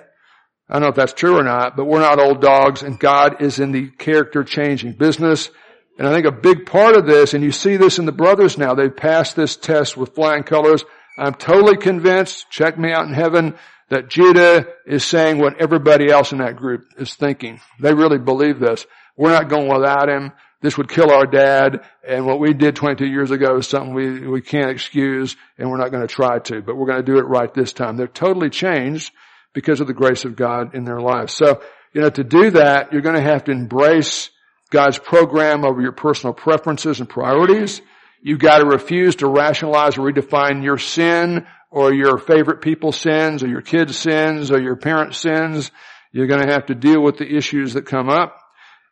[0.69, 3.41] I don't know if that's true or not, but we're not old dogs and God
[3.41, 5.49] is in the character changing business.
[5.98, 8.58] And I think a big part of this, and you see this in the brothers
[8.58, 10.84] now, they've passed this test with flying colors.
[11.18, 13.56] I'm totally convinced, check me out in heaven,
[13.89, 17.62] that Judah is saying what everybody else in that group is thinking.
[17.80, 18.86] They really believe this.
[19.16, 20.34] We're not going without him.
[20.62, 21.82] This would kill our dad.
[22.08, 25.78] And what we did 22 years ago is something we, we can't excuse and we're
[25.78, 27.98] not going to try to, but we're going to do it right this time.
[27.98, 29.14] They're totally changed
[29.54, 31.34] because of the grace of God in their lives.
[31.34, 31.62] So,
[31.93, 34.30] you know, to do that, you're going to have to embrace
[34.70, 37.82] God's program over your personal preferences and priorities.
[38.22, 43.43] You've got to refuse to rationalize or redefine your sin or your favorite people's sins
[43.43, 45.72] or your kids' sins or your parents' sins.
[46.11, 48.38] You're going to have to deal with the issues that come up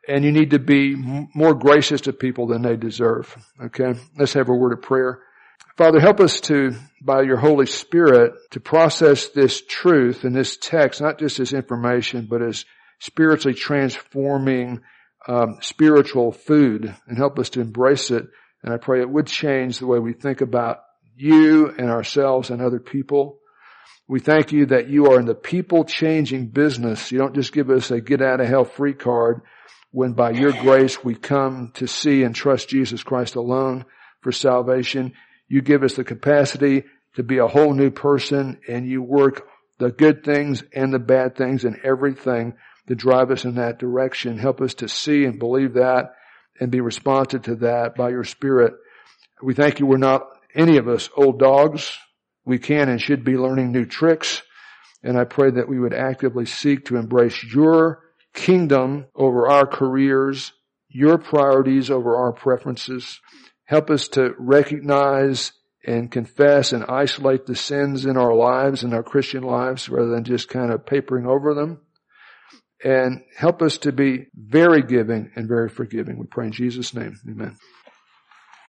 [0.07, 3.35] and you need to be more gracious to people than they deserve.
[3.61, 3.99] Okay.
[4.17, 5.21] Let's have a word of prayer.
[5.77, 11.01] Father, help us to, by your Holy Spirit, to process this truth and this text,
[11.01, 12.65] not just as information, but as
[12.99, 14.81] spiritually transforming
[15.27, 18.25] um, spiritual food, and help us to embrace it.
[18.63, 20.79] And I pray it would change the way we think about
[21.15, 23.39] you and ourselves and other people.
[24.07, 27.11] We thank you that you are in the people changing business.
[27.11, 29.41] You don't just give us a get out of hell free card
[29.91, 33.85] when by your grace we come to see and trust Jesus Christ alone
[34.21, 35.13] for salvation.
[35.47, 36.83] You give us the capacity
[37.15, 39.47] to be a whole new person and you work
[39.79, 42.53] the good things and the bad things and everything
[42.87, 44.37] to drive us in that direction.
[44.37, 46.13] Help us to see and believe that
[46.59, 48.73] and be responsive to that by your spirit.
[49.41, 51.97] We thank you we're not any of us old dogs.
[52.45, 54.41] We can and should be learning new tricks.
[55.03, 58.01] And I pray that we would actively seek to embrace your
[58.33, 60.53] kingdom over our careers,
[60.89, 63.19] your priorities over our preferences.
[63.65, 65.51] Help us to recognize
[65.85, 70.23] and confess and isolate the sins in our lives and our Christian lives rather than
[70.23, 71.79] just kind of papering over them
[72.85, 76.19] and help us to be very giving and very forgiving.
[76.19, 77.17] We pray in Jesus' name.
[77.27, 77.57] Amen.